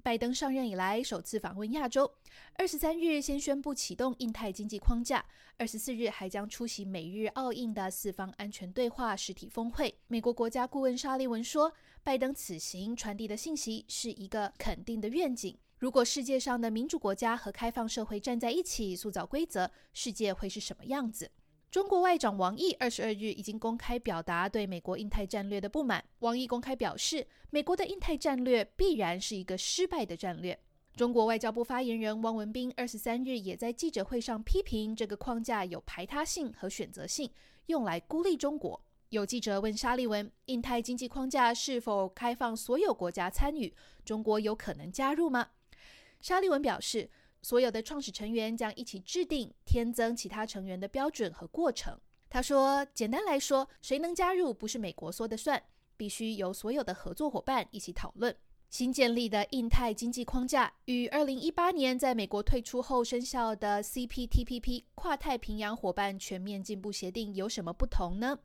[0.08, 2.10] 拜登上任以来首次访问亚洲，
[2.54, 5.26] 二十三日先宣布启动印太经济框架，
[5.58, 9.94] 二十四日还将出席美日澳印的四方安全对话实体峰会。
[10.08, 11.74] 美国国家顾问沙利文说，
[12.06, 15.58] 拜登此行传递的信息是一个肯定的愿景。
[15.78, 21.30] 如果世界上的民主国家和开放社会站在一起塑造规则，世界会是什么样子？
[21.70, 26.04] 中国外长王毅二十二日已经公开表达对美国印太战略的不满。
[26.20, 30.58] 王毅公开表示，美国的印太战略必然是一个失败的战略。
[30.96, 37.30] 中国外交部发言人汪文斌二十三日也在记者会上批评这个框架有排他性和选择性，
[37.66, 38.82] 用来孤立中国。
[39.10, 43.74] 有记者问沙利文，印太经济框架是否开放所有国家参与？
[44.06, 45.50] 中国有可能加入吗？
[46.20, 47.10] 沙利文表示，
[47.48, 51.98] 所有的创始成员将一起制定添增其他成员的标准和过程。
[52.30, 55.64] 他说，简单来说，谁能加入不是美国说的算，
[55.96, 58.36] 必须由所有的合作伙伴一起讨论。
[58.70, 68.38] 新建立的印太经济框架与2018年在美国退出后生效的 CPTPP 跨太平洋伙伴全面进步协定有什么不同呢？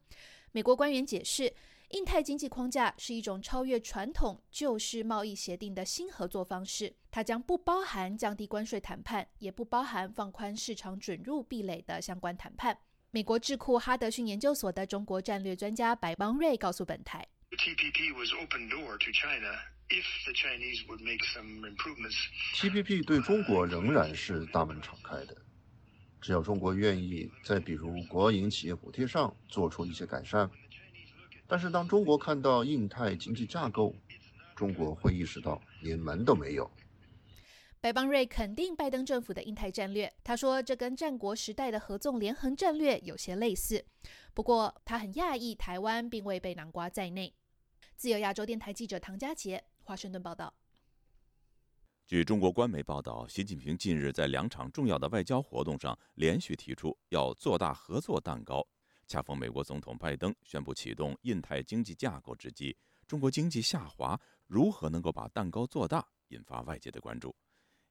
[0.52, 1.52] 美国官员解释，
[1.92, 12.78] 印太经济框架是一种超越传统旧式贸易协定的新合作方式，它将不包含降低关税谈判，也不包含放宽市场准入壁垒的相关谈判。
[13.10, 17.28] 美国智库哈德逊研究所的中国战略专家白邦瑞告诉本台。
[17.50, 19.52] TPP was open door to China
[19.90, 22.16] if the Chinese would make some improvements。
[22.54, 25.36] TPP 对中国仍然是大门敞开的，
[26.22, 30.50] 只要中国愿意在比如国营企业补贴上做出一些改善。
[31.52, 33.94] 但是当中国看到印太经济架构，
[34.56, 36.70] 中国会意识到连门都没有。
[37.78, 43.84] 白邦瑞肯定拜登政府的印太战略，他说这跟战国时代的合纵连横战略有些类似。
[44.32, 47.34] 不过他很讶异台湾并未被南瓜在内。
[47.96, 49.62] 自由亚洲电台记者唐佳杰。
[49.82, 50.54] 华盛顿报道。
[52.06, 58.66] 据中国官媒报道，习近平近日在两场重要的外交活动上连续提出要做大合作蛋糕。
[59.12, 62.74] 恰逢美国总统拜登宣布启动印太经济架构之际，
[63.06, 67.36] 中国经济下滑，如何能够把蛋糕做大，引发外界的关注。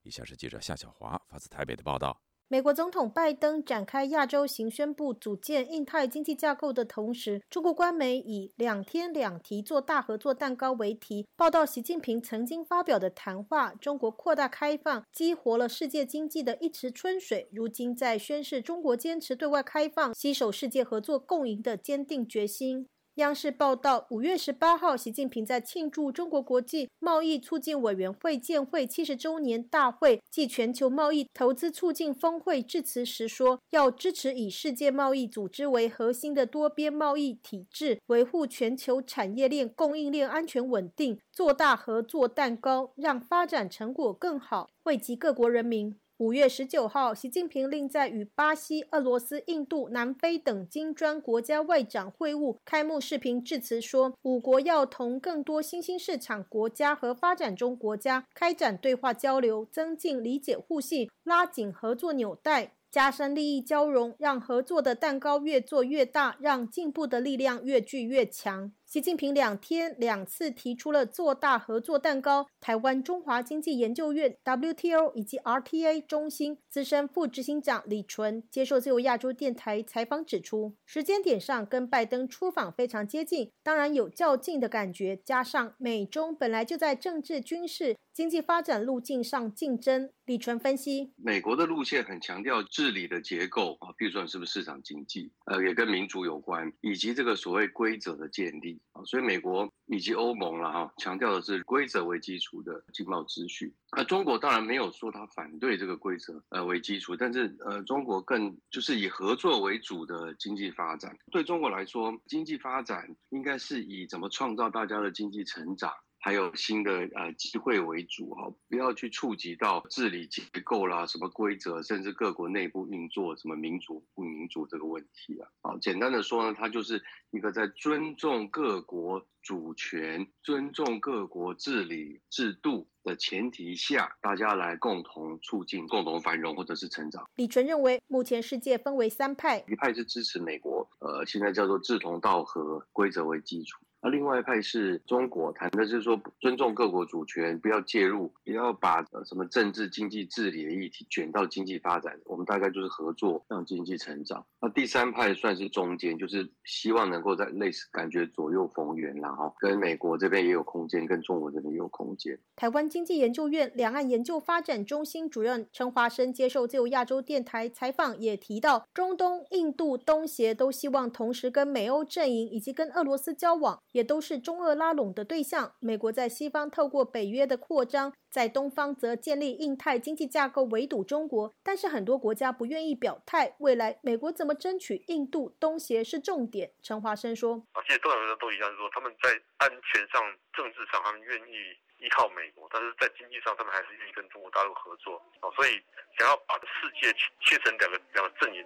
[0.02, 2.20] 以下是记者夏小华发自台北的报道。
[2.52, 22.86] 美国总统拜登展开亚洲行，宣布组建印太经济架构的同时，中国官媒以“两天两题做大合作蛋糕”为题，报道习近平曾经发表的谈话：“中国扩大开放，激活了世界经济的一池春水。”如今在宣示中国坚持对外开放、携手世界合作共赢的坚定决心。
[23.22, 62.74] 央视报道，五月十八号，习近平在庆祝中国国际贸易促进委员会建会七十周年大会暨全球贸易投资促进峰会致辞时说：“要支持以世界贸易组织为核心的多边贸易体制，维护全球产业链供应链安全稳定，做大合作蛋糕，让发展成果更好，惠及各国人民。”五月十九号，习近平另在与巴西、俄罗斯、印度、南非等金砖国家外长会晤开幕视频致辞说，五国要同更多新兴市场国家和发展中国家开展对话交流，增进理解互信，拉紧合作纽带。
[62.92, 68.74] 加深利益交融，让合作的蛋糕越做越大，让进步的力量越聚越强。
[68.92, 72.48] 习近平两天两次提出了做大合作蛋糕。
[72.60, 85.16] 台湾中华经济研究院 （WTO） 以及 RTA 中心资深副执行长李纯接受自由亚洲电台采访指出，时间点上跟拜登出访非常接近，当然有较劲的感觉。
[85.24, 90.10] 加上美中本来就在政治、军事、经济发展路径上竞争。
[90.26, 103.74] 李纯分析，美国的路线很强调治理的结构啊，比如说是不是市场经济，呃，也跟民主有关，以及这个所谓规则的建立啊，所以美国以及欧盟了哈，强调的是规则为基础的经贸秩序。
[103.96, 111.18] 那中国当然没有说他反对这个规则呃为基础，但是呃，中国更就是以合作为主的经济发展。
[111.32, 115.92] 对中国来说，经济发展应该是以怎么创造大家的经济成长。
[116.24, 125.50] 还有新的呃机会为主哈，不要去触及到治理结构啦、什么规则，甚至各国内部运作什么民主不民主这个问题啊。
[125.62, 137.28] 好，简单的说呢，它就是一个在尊重各国主权、尊重各国治理制度的前提下，大家来共同促进共同繁荣或者是成长。
[137.36, 143.80] 李纯认为，目前世界分为三派，一派是支持美国，呃，现在叫做志同道合、规则为基础。
[144.04, 152.20] 那另外一派是中国，谈的是说尊重各国主权，不要介入，不要把什么政治、经济、治理的议题卷到经济发展。
[152.26, 154.44] 我们大概就是合作，让经济成长。
[154.60, 162.40] 那第三派算是中间，就是希望能够在类似感觉左右逢源，然后跟美国这边也有空间，跟中国这边也有空间。
[162.56, 173.80] 台湾经济研究院两岸研究发展中心主任陈华生接受自由亚洲电台采访，也提到，中东、印度、东协都希望同时跟美欧阵营以及跟俄罗斯交往。
[173.92, 175.74] 也都是中俄拉拢的对象。
[175.80, 181.54] 美国在西方透过北约的扩张，在东方则建立印太经济架构围堵中国。
[181.64, 186.72] 但是很多国家不愿意表态，未来美国怎么争取印度东协是重点。
[186.82, 190.22] 陈华生说：“啊，其实东南亚都一样，说他们在安全上、
[190.54, 195.78] 政治上，他们愿意。”依靠美国，但是在经济上，他们还是愿意跟中国大陆合作哦，所以
[196.18, 197.14] 想要把世界
[197.46, 198.66] 切成两个两个阵营。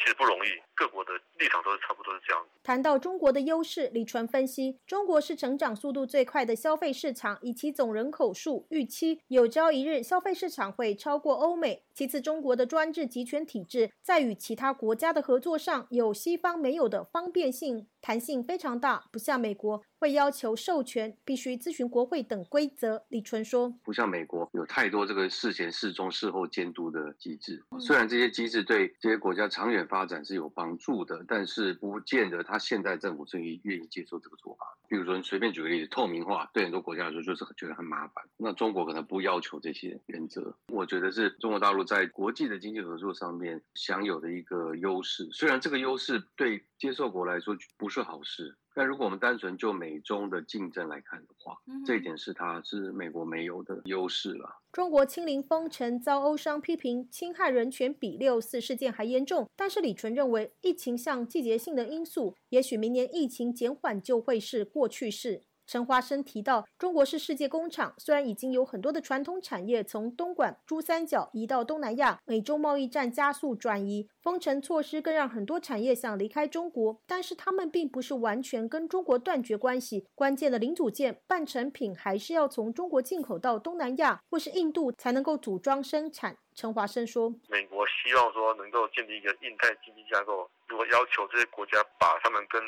[0.00, 2.42] 其实不容易，各国的立场都是差不多是这样。
[2.62, 11.82] 谈到中国的优势，李纯分析，中国是成长速度最快的消费市场，以其总人口数预期，有朝一日消费市场会超过欧美。
[11.92, 23.04] 其次，中国的专制集权体制在与其他国家的合作上有西方没有的方便性，弹性非常大，不像美国会要求授权必须咨询国会等规则。
[23.08, 29.80] 李纯说，不像美国有太多这个事前、事中、事后监督的机制，虽然这些机制对这些国家长远。
[29.90, 34.64] 发展是有帮助的，但是不见得他现在政府愿意愿意接受这个做法。
[34.88, 38.24] 比如说，你随便举个例子，透明化对很多国家来说就是觉得很麻烦。
[38.36, 45.28] 那中国可能不要求这些原则，我觉得是中国大陆在国际的经济合作上面享有的一个优势。
[45.32, 48.56] 虽然这个优势对接受国来说不是好事。
[48.72, 54.48] 但如果我们单纯就美中的竞争来看的话，这一点是它是美国没有的优势了。
[54.70, 65.42] 中国清零封城遭欧商批评侵害人权比六四事件还严重，但是李纯认为疫情像季节性的因素，也许明年疫情减缓就会是过去式。
[65.70, 86.36] 陈华生提到，中国是世界工厂，虽然已经有很多的传统产业从东莞、珠三角移到东南亚，美洲贸易战加速转移，封城措施更让很多产业想离开中国，但是他们并不是完全跟中国断绝关系，关键的零组件、半成品还是要从中国进口到东南亚或是印度才能够组装生产。
[86.52, 92.60] 陈华生说：“美国希望说能够建立一个印太经济架构，如果要求这些国家把他们跟。”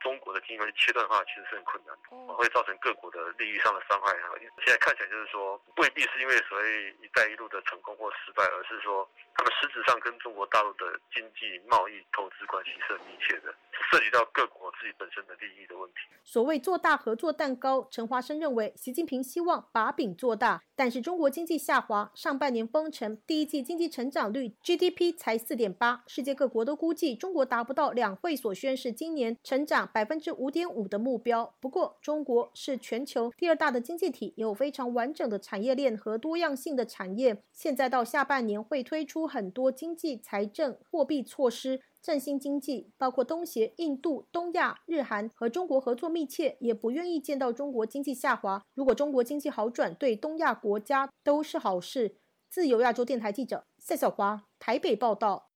[0.00, 4.12] 中国的经济切断的话，其实是很困难的，会造成各国的利益上的伤害。
[4.22, 4.34] 哈，
[4.64, 13.54] 现在看起来就是说，未必是因为所谓“一带一路”的成功或失败，而是说他们实质上跟中国大陆的经济、贸易、投资关系是很密切的，
[13.90, 15.96] 涉及到各国自己本身的利益的问题。
[16.24, 29.87] 所谓做大合作蛋糕，陈华生认为，习近平希望把饼做大，但是中国经济下滑，上半年封城，第一季经济成长率 GDP 才四点八，世界各国都估计中国达不到两会所宣示今年成长。
[29.92, 31.54] 百分之五点五的目标。
[31.60, 37.42] 不过，中国是全球第二大的经济体，有非常完整的产业链和多样性的产业。
[37.52, 48.62] 现在到下半年会推出很多经济、财政、货币措施振兴经济，包括东协、印度、东亚、日韩和中国合作密切，也不愿意见到中国经济下滑。
[48.74, 52.16] 如果中国经济好转，对东亚国家都是好事。
[52.48, 55.47] 自由亚洲电台记者赛小华台北报道。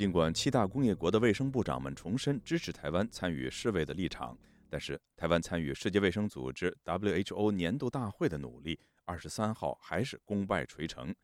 [0.00, 4.34] 尽管七大工业国的卫生部长们重申支持台湾参与世卫的立场，
[4.70, 11.14] 但是台湾参与世界卫生组织 （WHO） 年度大会的努力，二十三号还是功败垂成。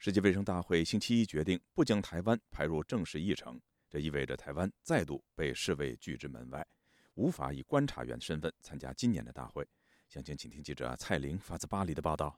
[0.00, 6.66] 世界卫生大会星期一决定不将台湾排入正式议程，这意味着台湾再度被世卫拒之门外，
[7.14, 9.64] 无法以观察员身份参加今年的大会。
[10.08, 12.36] 详情，请听记者蔡玲发自巴黎的报道。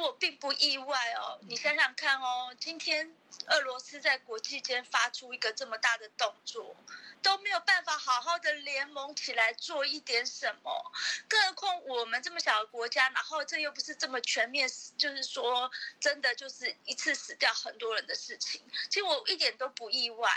[0.00, 3.14] 我并不意外哦，你想想看哦，今天
[3.48, 6.76] 俄罗斯在国际间发出一个这么大的动作，
[7.22, 10.92] 都没有办法好好的联盟起来做一点什么，
[11.28, 15.70] 更何况我们这么小的国家，然后这又不是这么全面，就是说
[16.00, 18.60] 真的就是一次死掉很多人的事情。
[18.88, 20.30] 其实我一点都不意外。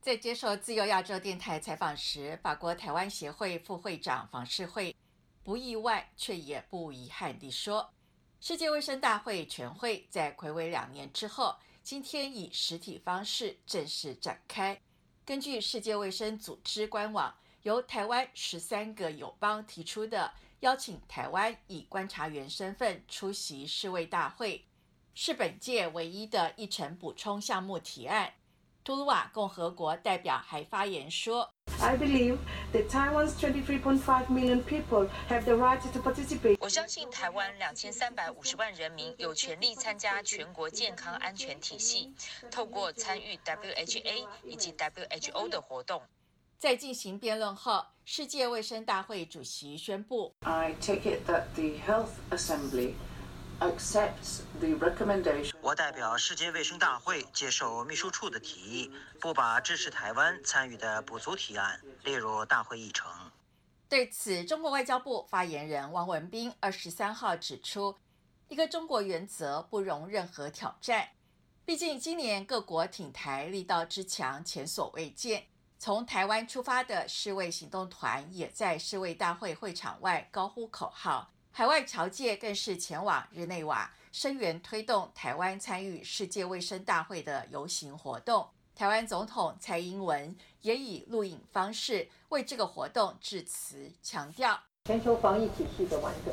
[0.00, 4.96] 在接受自由亚洲电台采访时，法国台湾协会副会长房世会
[5.44, 7.92] 不意外却也不遗憾地说。
[8.42, 14.80] 世界卫生大会全会在暌违两年之后，今天以实体方式正式展开。
[15.26, 24.64] 根据世界卫生组织官网，由台湾十三个友邦提出的邀请台湾以观察员身份出席世卫大会，
[25.14, 28.32] 是本届唯一的议程补充项目提案。
[28.82, 31.52] 图鲁瓦共和国代表还发言说。
[31.80, 32.38] I believe
[32.72, 36.56] that Taiwan's 23.5 million people have the right to participate.
[36.60, 42.12] 我相信台湾两千三百五十万人民有权利参加全国健康安全体系，
[42.50, 46.02] 透过参与 WHA 以及 WHO 的活动。
[46.58, 52.92] 在进行辩论后，世界卫生大会主席宣布：I take it that the Health Assembly.
[53.60, 55.52] Accepts the recommendation.
[55.60, 58.90] 我代表世界卫生大会接受秘书处的提议，
[59.20, 63.08] 不把支持台湾参与的补足提案列入大会议程。
[63.88, 67.96] 对此，中国外交部发言人王文斌二十三号指出，
[68.48, 71.08] 一个中国原则不容任何挑战。
[71.64, 75.46] 毕竟今年各国挺台力道之强，前所未见。
[75.78, 81.32] 从台湾出发的世卫行动团也在世卫大会会场外高呼口号。
[81.52, 88.46] 海外侨界更是前往日内瓦声援推动台湾参与世界卫生大会的游行活动。
[88.74, 96.32] 台湾总统蔡英文也以录影方式为这个活动致辞，强调全球防疫体系的完整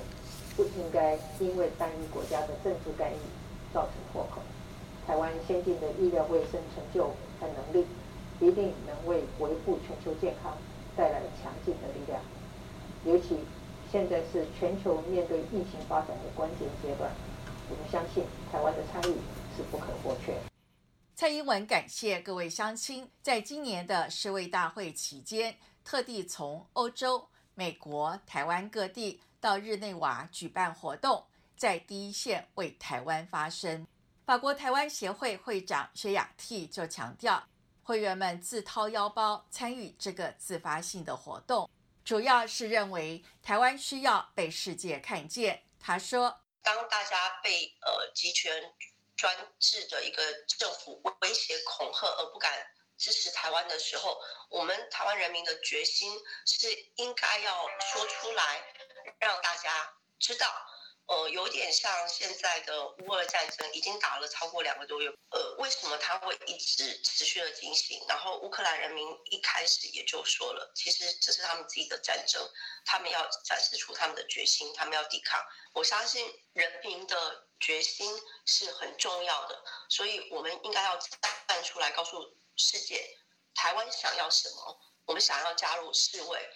[0.56, 3.18] 不应该因为单一国家的政治干预
[3.74, 4.42] 造成破口。
[5.06, 7.08] 台湾先进的医疗卫生成就
[7.40, 7.88] 和能力，
[8.40, 10.56] 一定能为维护全球健康
[10.96, 12.22] 带来强劲的力量，
[13.04, 13.40] 尤其。
[13.92, 17.10] 现在是全球面对疫情发展的关键阶段，
[17.70, 19.16] 我们相信台湾的参与
[19.56, 20.38] 是不可或缺。
[21.16, 31.24] 蔡英文感谢各位乡亲，在今年的世卫大会期间，特地从欧洲、美国、台湾各地到日内瓦举办活动，
[31.56, 33.88] 在第一线为台湾发声。
[34.26, 37.42] 法国台湾协会会长薛雅替就强调，
[37.82, 41.70] 会员们自掏腰包参与这个自发性的活动。
[42.08, 45.66] 主要是认为台湾需要被世界看见。
[45.78, 48.74] 他说：“当大家被呃集权
[49.18, 52.66] 专制的一个政府威胁恐吓而不敢
[52.98, 58.64] 支持台湾的时候，我们台湾人民的决心是应该要说出来，
[59.20, 60.48] 让大家知道。”
[61.08, 65.10] 呃，有点像现在的乌俄战争，已经打了超过两个多月。
[65.30, 68.04] 呃，为什么它会一直持续的进行？
[68.10, 72.46] 然后乌克兰人民一开始也就说了，其实这是他们自己的战争，
[72.84, 75.42] 他们要展示出他们的决心，他们要抵抗。
[75.72, 78.12] 我相信人民的决心
[78.46, 80.98] 是很重要的，所以我们应该要
[81.48, 83.18] 站出来告诉世界，
[83.56, 86.50] 台湾想要什么，我们想要加入世卫。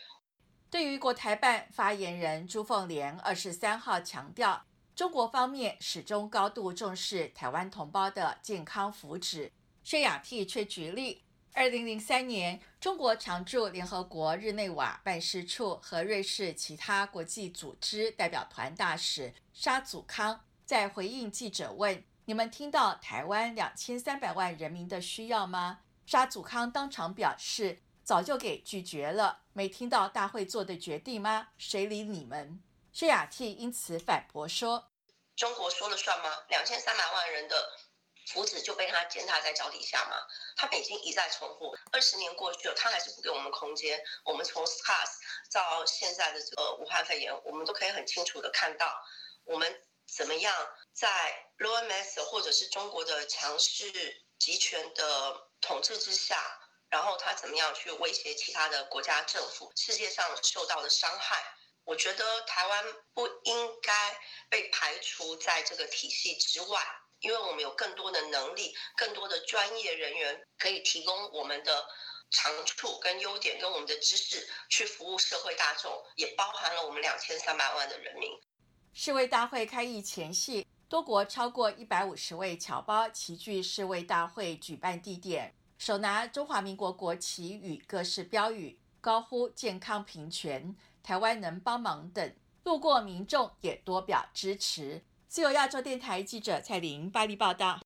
[0.72, 4.66] 对于国台办发言人朱凤莲二十三号强调，
[4.96, 9.52] 中国方面始终高度重视台湾同胞的健康福祉。
[9.84, 27.80] 薛雅替却举例，二零零三年，中国常驻联合国日内瓦办事处和瑞士其他国际组织代表团大使沙祖康在回应记者问：“你们听到台湾两千三百万人民的需要吗？”沙祖康当场表示。
[28.04, 31.50] 早就给拒绝了，没听到大会做的决定吗？
[31.58, 32.62] 谁理你们？
[32.92, 34.92] 薛雅替因此反驳说
[35.38, 36.44] ：“中国说了算吗？
[36.50, 37.70] 两千三百万人的
[38.28, 40.16] 福祉就被他践踏在脚底下吗？
[40.58, 44.04] 他北京一再重复，二十年过去了，他还是不给我们空间。
[44.26, 45.12] 我们从 SARS
[45.54, 48.94] 到现在的这个武汉肺炎，我们都可以很清楚的看到，
[49.46, 50.54] 我们怎么样
[50.92, 51.08] 在
[51.60, 53.90] LOMS 或者是中国的强势
[54.38, 56.36] 集权的统治之下。”
[56.92, 59.72] 然后他怎么样去威胁其他的国家政府？
[59.78, 61.42] 世界上受到的伤害，
[61.86, 63.94] 我觉得台湾不应该
[64.50, 66.80] 被排除在这个体系之外，
[67.22, 71.88] 因为我们有更多的能力、更多的专业人员可以提供我们的
[72.30, 78.30] 长处跟优点，跟我们的知识去服务社会大众，也包含了我们两千三百万的人民。
[78.94, 85.56] 世卫大会开议前夕，多国超过一百五十位侨胞齐聚世卫大会举办地点。
[85.82, 92.32] 手拿中华民国国旗与各式标语，高呼“健康平权”、“台湾能帮忙”等，
[92.66, 95.02] 路过民众也多表支持。
[95.28, 97.80] 自由亚洲电台记者蔡玲巴黎报道。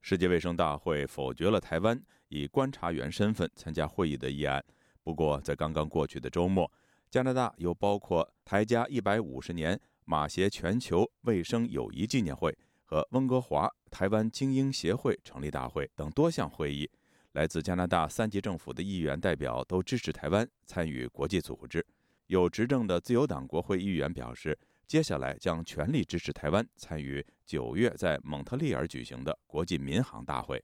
[0.00, 4.64] 世界卫生大会否决了台湾以观察员身份参加会议的议案。
[5.02, 6.72] 不过，在刚刚过去的周末，
[7.10, 12.56] 加拿大又包括台加一百五十年马协全球卫生友谊纪念会
[12.86, 16.90] 和温哥华台湾精英协会成立大会等多项会议。
[17.32, 21.84] 来自加拿大三级政府的议员代表都支持台湾参与国际组织。
[22.26, 30.62] 有执政的自由党国会议员表示，接下来将全力支持台湾参与九月在蒙特利尔举行的国际民航大会。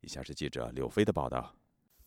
[0.00, 1.54] 以下是记者柳飞的报道。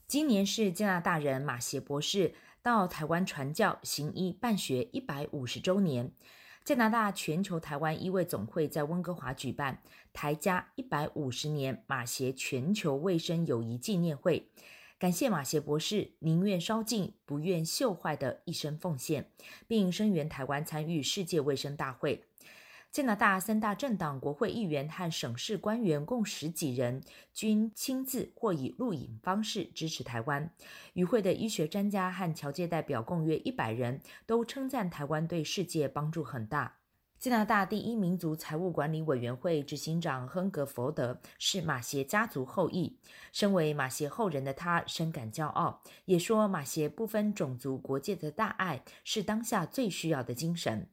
[0.07, 6.11] 今年是加拿大人马协博士到台湾传教行医办学一百五十周年。
[6.63, 9.81] 加拿大全球台湾医卫总会在温哥华举办
[10.13, 14.47] 台加一百五十年马协全球卫生友谊纪念会，
[14.99, 19.31] 感谢马协博士宁愿烧尽不愿锈坏的一生奉献，
[19.67, 22.23] 并声援台湾参与世界卫生大会。
[22.91, 30.53] 加拿大三大政党国会议员和省市官员共十几人，均亲自或以录影方式支持台湾。
[30.91, 36.79] 与会的医学专家和侨界代表共约一百人，都称赞台湾对世界帮助很大。
[37.17, 42.99] 加拿大第一民族财务管理委员会执行长亨格佛德是马歇家族后裔，
[43.31, 50.89] 身为马歇后人的他深感骄傲，也说马歇不分种族国界的大爱是当下最需要的精神。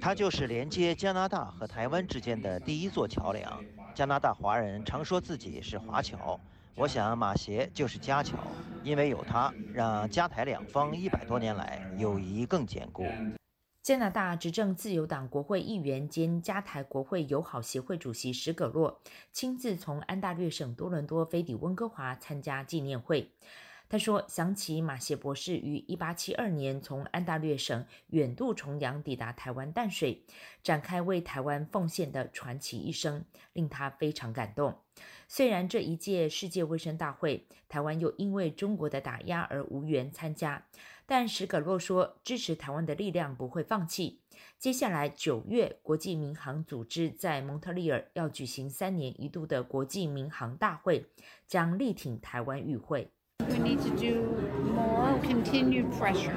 [0.00, 3.62] 他就是连接加拿大和台湾之间的第一座桥梁。
[3.94, 6.38] 加拿大华人常说自己是华侨，
[6.74, 8.38] 我想马协就是家侨，
[8.82, 13.06] 因为有他，让加台两方一百多年来友谊更坚固。
[13.82, 18.98] 加拿大执政自由党国会议员兼加台国会友好协会主席史葛洛
[19.30, 23.30] 亲自从安大略省多伦多飞抵温哥华参加纪念会。
[23.94, 30.24] 他说：“想起马歇博士于1872年从安大略省远渡重洋抵达台湾淡水，
[30.64, 34.80] 展开为台湾奉献的传奇一生，令他非常感动。
[35.28, 40.66] 虽然这一届世界卫生大会，台湾又因为中国的打压而无缘参加，
[41.06, 44.22] 但史葛洛说，支持台湾的力量不会放弃。
[44.58, 51.06] 接下来九月，国际民航组织在蒙特利尔要举行三年一度的国际民航大会，
[51.46, 54.14] 将力挺台湾与会。” We need to do
[54.72, 56.32] more continued pressure.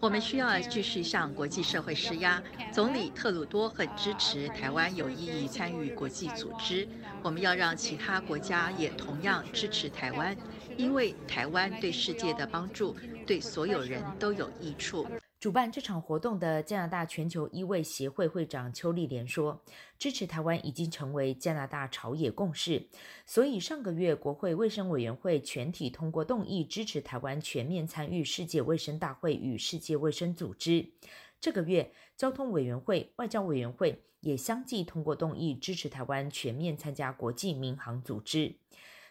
[0.00, 2.42] 我们需要继续向国际社会施压。
[2.72, 6.88] 总理特鲁多很支持台湾有意义参与国际组织。
[7.22, 10.34] 我们要让其他国家也同样支持台湾，
[10.78, 15.06] 因为台湾对世界的帮助对所有人都有益处。
[15.44, 19.62] 主办这场活动的加拿大全球医卫协会会长邱丽莲说
[20.00, 22.88] ：“支持台湾已经成为加拿大朝野共识，
[23.26, 30.94] 所以上个月国会卫生委员会全体通过动议，支持台湾全面参与世界卫生大会与世界卫生组织。
[31.38, 38.56] 这个月，交通委员会、外交委员会也相继通过动议，支持台湾全面参加国际民航组织。”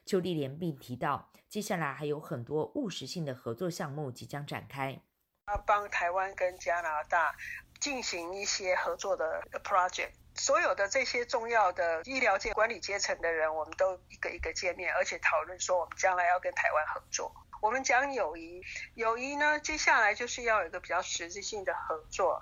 [0.03, 4.99] 邱丽莲并提到，接下来还有很多务实性的合作项目即将展开。
[5.47, 7.35] 要帮台湾跟加拿大
[7.81, 17.33] 进行一些合作的 project，所有的这些重要的医疗界管理阶层的人，我们都一个一个见面，而且讨论说我们将来要跟台湾合作。
[17.61, 18.61] 我们讲友谊，
[18.95, 22.41] 友谊呢，接下来就是要有一个比较实质性的合作。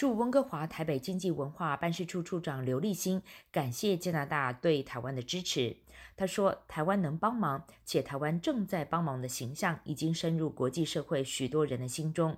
[0.00, 3.20] 驻温哥华台北经济文化办事处处长刘立新
[3.52, 5.76] 感谢加拿大对台湾的支持。
[6.16, 12.34] 他说：“台湾能帮忙，且台湾正在帮忙的形象已经深入国际社会许多人的心中。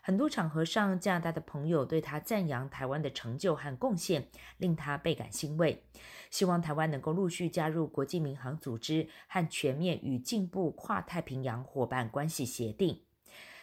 [0.00, 5.82] 很多场合上，加拿大的朋友对他赞扬台湾的成就和贡献，令他倍感欣慰。
[6.30, 13.02] 希望台湾能够陆续加入国际民航组织和全面与进步跨太平洋伙伴关系协定。”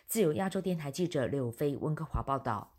[0.05, 2.73] 自由亚洲电台记者刘飞温哥华报道。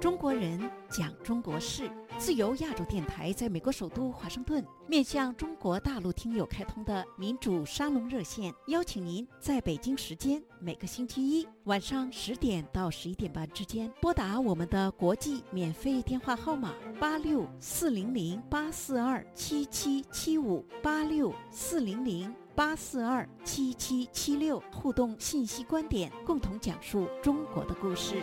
[0.00, 28.22] 中国人讲中国事，自由亚洲电台在美国首都华盛顿面向中国大陆听友开通的民主沙龙热线，邀请您在北京时间每个星期一晚上十点到十一点半之间拨打我们的国际免费电话号码八六四零零八四二七七七五八六四零零八四二七七七六，互动信息观点，共同讲述中国的故事。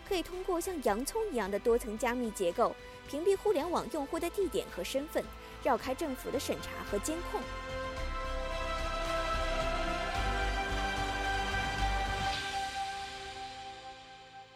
[0.11, 2.75] 可以通过像洋葱一样的多层加密结构，
[3.07, 5.23] 屏蔽互联网用户的地点和身份，
[5.63, 7.41] 绕开政府的审查和监控。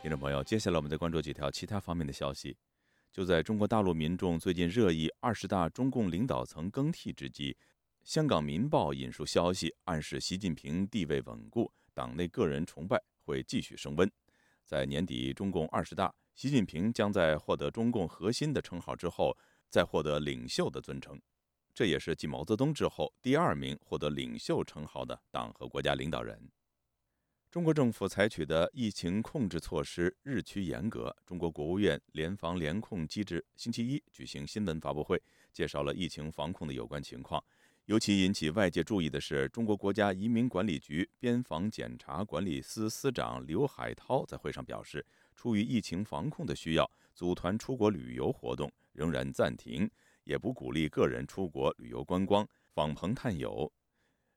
[0.01, 2.57] 听众朋友，接下来我们再关注几条其他方面的消息。
[3.09, 7.55] 就在中国大陆民众最近热议二十大中共领导层更替之际，
[8.03, 14.11] 香港《民报》引述消息，暗示习近平地位稳固，党内个人崇拜会继续升温。
[14.65, 19.37] 在年底中共二十大，习近平将在获得中共核心的称号之后，
[19.69, 21.21] 再获得领袖的尊称。
[21.73, 26.49] 这也是继毛泽东之后第二名获得领袖称号的党和国家领导人。
[27.51, 31.15] 中国政府采取的疫情控制措施日趋严格。
[31.25, 35.21] 中国国务院联防联控机制星期一举行新闻发布会，
[35.53, 37.41] 介绍了疫情防控的有关情况。
[37.85, 45.05] 尤其引起外界注意的是，中国国家移民管理局边防检查管理司司长刘海涛在会上表示，
[45.35, 49.87] 出于疫情防控的需要，组团出国旅游活动仍然暂停，
[50.23, 53.71] 也不鼓励个人出国旅游观光、访朋探友。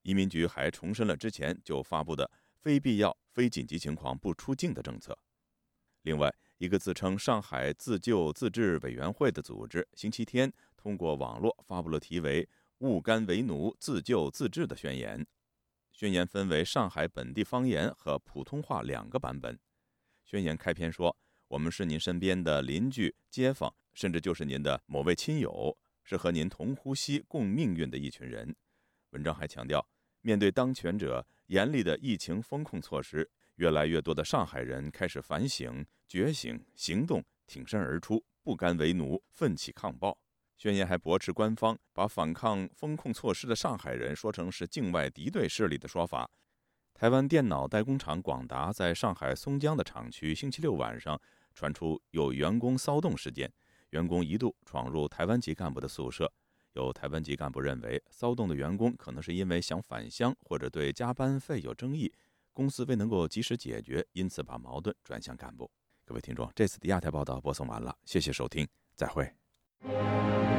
[0.02, 2.30] 移民局还重申了之前就发布的。
[2.60, 5.16] 非必要、非紧急情况不出境的政策。
[6.02, 12.46] 另外，一个自称上海自救自治委员会的组织，星期天通过网络发布了题为
[12.78, 15.26] “勿甘为奴，自救自治”的宣言。
[15.92, 19.58] 宣言分为上海本地方言和普通话两个版本。
[20.24, 21.16] 宣言开篇说
[21.48, 28.54] ：“我们是您身边的邻居、街坊，甚至就是您的某位亲友，是和您同呼吸、共命运的一群人。”
[29.10, 29.88] 文章还强调，
[30.20, 31.26] 面对当权者。
[31.48, 40.20] 严厉的疫情风控措施，越来越多的上海人开始反省、觉醒、行动，挺身而出，不甘为奴，奋起抗暴。
[40.58, 46.28] 宣言还驳斥官方把反抗风控措施的上海人说成是境外敌对势力的说法。
[46.92, 51.18] 台湾电脑代工厂广达在上海松江的厂区，星期六晚上
[51.54, 53.48] 传出有员工骚动事件，
[53.90, 56.30] 员工一度闯入台湾籍干部的宿舍。
[56.72, 62.12] 有台湾籍干部认为，骚动的员工可能是因为想返乡或者对加班费有争议，
[62.52, 65.70] 公司未能够及时解决，因此把矛盾转向干部。
[66.04, 69.47] 各位听众，这次的亚太报道播送完了，谢谢收听，再会。
[69.84, 70.57] Música